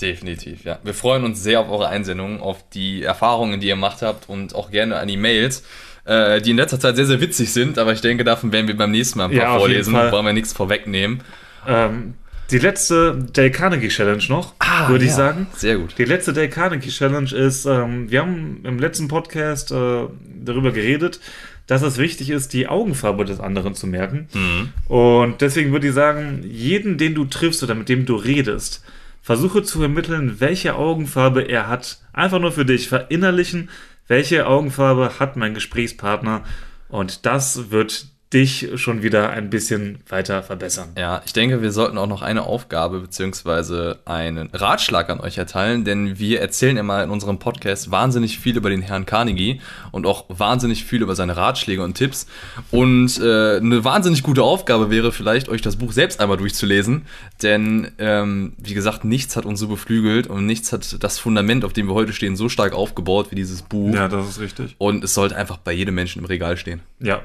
Definitiv, 0.00 0.64
ja. 0.64 0.78
Wir 0.84 0.94
freuen 0.94 1.24
uns 1.24 1.42
sehr 1.42 1.60
auf 1.60 1.70
eure 1.70 1.88
Einsendungen, 1.88 2.40
auf 2.40 2.58
die 2.70 3.02
Erfahrungen, 3.02 3.60
die 3.60 3.68
ihr 3.68 3.74
gemacht 3.74 4.02
habt 4.02 4.28
und 4.28 4.54
auch 4.54 4.70
gerne 4.70 4.96
an 4.96 5.08
die 5.08 5.16
Mails, 5.16 5.64
äh, 6.04 6.40
die 6.40 6.50
in 6.50 6.56
letzter 6.56 6.78
Zeit 6.78 6.96
sehr, 6.96 7.06
sehr 7.06 7.20
witzig 7.20 7.52
sind, 7.52 7.78
aber 7.78 7.92
ich 7.92 8.00
denke, 8.00 8.22
davon 8.22 8.52
werden 8.52 8.68
wir 8.68 8.76
beim 8.76 8.90
nächsten 8.90 9.18
Mal 9.18 9.26
ein 9.26 9.30
paar 9.30 9.38
ja, 9.38 9.58
vorlesen, 9.58 9.94
wollen 9.94 10.26
wir 10.26 10.32
nichts 10.32 10.52
vorwegnehmen. 10.52 11.22
Ähm, 11.66 12.14
die 12.50 12.58
letzte 12.58 13.18
Dale 13.32 13.50
Carnegie 13.50 13.88
Challenge 13.88 14.22
noch, 14.28 14.54
ah, 14.60 14.88
würde 14.88 15.04
ja. 15.04 15.10
ich 15.10 15.16
sagen. 15.16 15.48
Sehr 15.56 15.78
gut. 15.78 15.94
Die 15.98 16.04
letzte 16.04 16.32
Dale 16.32 16.48
Carnegie 16.48 16.90
Challenge 16.90 17.32
ist, 17.34 17.64
ähm, 17.64 18.10
wir 18.10 18.20
haben 18.20 18.60
im 18.64 18.78
letzten 18.78 19.08
Podcast 19.08 19.72
äh, 19.72 20.04
darüber 20.44 20.70
geredet, 20.70 21.18
dass 21.66 21.82
es 21.82 21.98
wichtig 21.98 22.30
ist, 22.30 22.52
die 22.52 22.68
Augenfarbe 22.68 23.24
des 23.24 23.40
anderen 23.40 23.74
zu 23.74 23.86
merken. 23.86 24.28
Mhm. 24.32 24.72
Und 24.88 25.40
deswegen 25.40 25.72
würde 25.72 25.88
ich 25.88 25.94
sagen, 25.94 26.42
jeden, 26.44 26.98
den 26.98 27.14
du 27.14 27.24
triffst 27.24 27.62
oder 27.62 27.74
mit 27.74 27.88
dem 27.88 28.06
du 28.06 28.14
redest, 28.16 28.84
Versuche 29.20 29.64
zu 29.64 29.82
ermitteln, 29.82 30.36
welche 30.38 30.76
Augenfarbe 30.76 31.42
er 31.42 31.68
hat. 31.68 31.98
Einfach 32.12 32.38
nur 32.38 32.52
für 32.52 32.64
dich 32.64 32.88
verinnerlichen, 32.88 33.70
welche 34.06 34.46
Augenfarbe 34.46 35.18
hat 35.18 35.36
mein 35.36 35.54
Gesprächspartner. 35.54 36.44
Und 36.88 37.26
das 37.26 37.70
wird 37.72 38.06
dich 38.36 38.68
schon 38.74 39.02
wieder 39.02 39.30
ein 39.30 39.48
bisschen 39.48 40.00
weiter 40.10 40.42
verbessern. 40.42 40.90
Ja, 40.98 41.22
ich 41.24 41.32
denke, 41.32 41.62
wir 41.62 41.72
sollten 41.72 41.96
auch 41.96 42.06
noch 42.06 42.20
eine 42.20 42.42
Aufgabe 42.42 43.00
bzw. 43.00 43.94
einen 44.04 44.50
Ratschlag 44.52 45.08
an 45.08 45.20
euch 45.20 45.38
erteilen, 45.38 45.86
denn 45.86 46.18
wir 46.18 46.42
erzählen 46.42 46.76
immer 46.76 47.02
in 47.02 47.08
unserem 47.08 47.38
Podcast 47.38 47.90
wahnsinnig 47.90 48.38
viel 48.38 48.58
über 48.58 48.68
den 48.68 48.82
Herrn 48.82 49.06
Carnegie 49.06 49.62
und 49.90 50.06
auch 50.06 50.26
wahnsinnig 50.28 50.84
viel 50.84 51.00
über 51.00 51.14
seine 51.14 51.34
Ratschläge 51.34 51.82
und 51.82 51.94
Tipps. 51.94 52.26
Und 52.70 53.18
äh, 53.18 53.56
eine 53.56 53.84
wahnsinnig 53.84 54.22
gute 54.22 54.42
Aufgabe 54.42 54.90
wäre 54.90 55.12
vielleicht, 55.12 55.48
euch 55.48 55.62
das 55.62 55.76
Buch 55.76 55.92
selbst 55.92 56.20
einmal 56.20 56.36
durchzulesen, 56.36 57.06
denn 57.42 57.90
ähm, 57.98 58.52
wie 58.58 58.74
gesagt, 58.74 59.04
nichts 59.06 59.34
hat 59.36 59.46
uns 59.46 59.60
so 59.60 59.68
beflügelt 59.68 60.26
und 60.26 60.44
nichts 60.44 60.74
hat 60.74 61.02
das 61.02 61.18
Fundament, 61.18 61.64
auf 61.64 61.72
dem 61.72 61.88
wir 61.88 61.94
heute 61.94 62.12
stehen, 62.12 62.36
so 62.36 62.50
stark 62.50 62.74
aufgebaut 62.74 63.28
wie 63.30 63.36
dieses 63.36 63.62
Buch. 63.62 63.94
Ja, 63.94 64.08
das 64.08 64.28
ist 64.28 64.40
richtig. 64.40 64.74
Und 64.76 65.04
es 65.04 65.14
sollte 65.14 65.36
einfach 65.36 65.56
bei 65.56 65.72
jedem 65.72 65.94
Menschen 65.94 66.18
im 66.18 66.26
Regal 66.26 66.58
stehen. 66.58 66.82
Ja, 67.00 67.22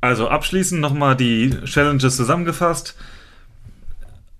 also 0.00 0.28
abschließend 0.28 0.80
nochmal 0.80 1.16
die 1.16 1.50
Challenges 1.64 2.16
zusammengefasst. 2.16 2.96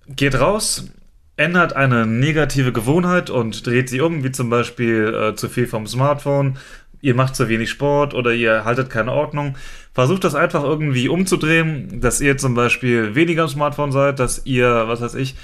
Geht 0.07 0.39
raus, 0.39 0.89
ändert 1.37 1.73
eine 1.73 2.05
negative 2.05 2.71
Gewohnheit 2.71 3.29
und 3.29 3.65
dreht 3.65 3.89
sie 3.89 4.01
um, 4.01 4.23
wie 4.23 4.31
zum 4.31 4.49
Beispiel 4.49 5.13
äh, 5.13 5.35
zu 5.35 5.49
viel 5.49 5.67
vom 5.67 5.87
Smartphone, 5.87 6.57
ihr 7.01 7.15
macht 7.15 7.35
zu 7.35 7.49
wenig 7.49 7.69
Sport 7.69 8.13
oder 8.13 8.33
ihr 8.33 8.65
haltet 8.65 8.89
keine 8.89 9.11
Ordnung. 9.11 9.57
Versucht 9.93 10.23
das 10.23 10.35
einfach 10.35 10.63
irgendwie 10.63 11.09
umzudrehen, 11.09 11.99
dass 11.99 12.21
ihr 12.21 12.37
zum 12.37 12.53
Beispiel 12.53 13.15
weniger 13.15 13.43
am 13.43 13.49
Smartphone 13.49 13.91
seid, 13.91 14.19
dass 14.19 14.45
ihr, 14.45 14.87
was 14.87 15.01
weiß 15.01 15.15
ich, 15.15 15.35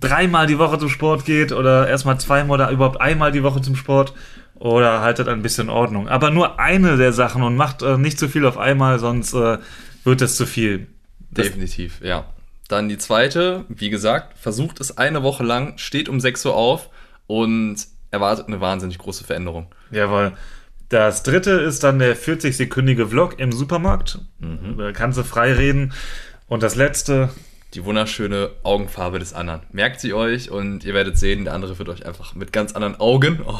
dreimal 0.00 0.46
die 0.46 0.58
Woche 0.58 0.78
zum 0.78 0.88
Sport 0.88 1.24
geht 1.24 1.52
oder 1.52 1.88
erstmal 1.88 2.18
zweimal 2.18 2.60
oder 2.60 2.70
überhaupt 2.70 3.00
einmal 3.00 3.32
die 3.32 3.42
Woche 3.42 3.60
zum 3.60 3.76
Sport 3.76 4.14
oder 4.58 5.00
haltet 5.00 5.28
ein 5.28 5.42
bisschen 5.42 5.70
Ordnung. 5.70 6.08
Aber 6.08 6.30
nur 6.30 6.58
eine 6.58 6.96
der 6.96 7.12
Sachen 7.12 7.42
und 7.42 7.56
macht 7.56 7.82
äh, 7.82 7.96
nicht 7.96 8.18
zu 8.18 8.28
viel 8.28 8.44
auf 8.46 8.58
einmal, 8.58 8.98
sonst 8.98 9.34
äh, 9.34 9.58
wird 10.04 10.22
es 10.22 10.36
zu 10.36 10.46
viel. 10.46 10.88
Das 11.30 11.46
Definitiv, 11.46 12.00
ja. 12.02 12.24
Dann 12.68 12.88
die 12.88 12.98
zweite, 12.98 13.64
wie 13.68 13.88
gesagt, 13.88 14.38
versucht 14.38 14.80
es 14.80 14.98
eine 14.98 15.22
Woche 15.22 15.44
lang, 15.44 15.78
steht 15.78 16.08
um 16.08 16.20
6 16.20 16.44
Uhr 16.46 16.54
auf 16.54 16.90
und 17.26 17.76
erwartet 18.10 18.48
eine 18.48 18.60
wahnsinnig 18.60 18.98
große 18.98 19.24
Veränderung. 19.24 19.68
Jawohl. 19.90 20.32
Das 20.88 21.22
dritte 21.22 21.52
ist 21.52 21.84
dann 21.84 21.98
der 21.98 22.16
40-sekündige 22.16 23.08
Vlog 23.08 23.38
im 23.38 23.52
Supermarkt. 23.52 24.20
Mhm. 24.38 24.78
Da 24.78 24.92
kannst 24.92 25.18
du 25.18 25.22
frei 25.22 25.52
reden. 25.52 25.92
Und 26.46 26.62
das 26.62 26.76
letzte. 26.76 27.30
Die 27.74 27.84
wunderschöne 27.84 28.50
Augenfarbe 28.62 29.18
des 29.18 29.34
anderen. 29.34 29.60
Merkt 29.72 30.00
sie 30.00 30.14
euch 30.14 30.50
und 30.50 30.84
ihr 30.84 30.94
werdet 30.94 31.18
sehen, 31.18 31.44
der 31.44 31.52
andere 31.52 31.78
wird 31.78 31.88
euch 31.90 32.06
einfach 32.06 32.34
mit 32.34 32.52
ganz 32.52 32.72
anderen 32.72 32.98
Augen 32.98 33.40
oh, 33.46 33.58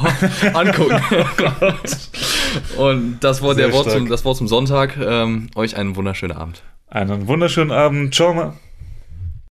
angucken. 0.55 0.99
und 2.79 3.21
das 3.21 3.42
war 3.42 3.55
der 3.55 3.73
Wort 3.73 3.90
zum, 3.90 4.09
das 4.09 4.25
Wort 4.25 4.38
zum 4.38 4.49
Sonntag. 4.49 4.97
Ähm, 4.97 5.51
euch 5.55 5.77
einen 5.77 5.94
wunderschönen 5.94 6.37
Abend. 6.37 6.62
Einen 6.88 7.29
wunderschönen 7.29 7.71
Abend. 7.71 8.14
Ciao. 8.14 8.55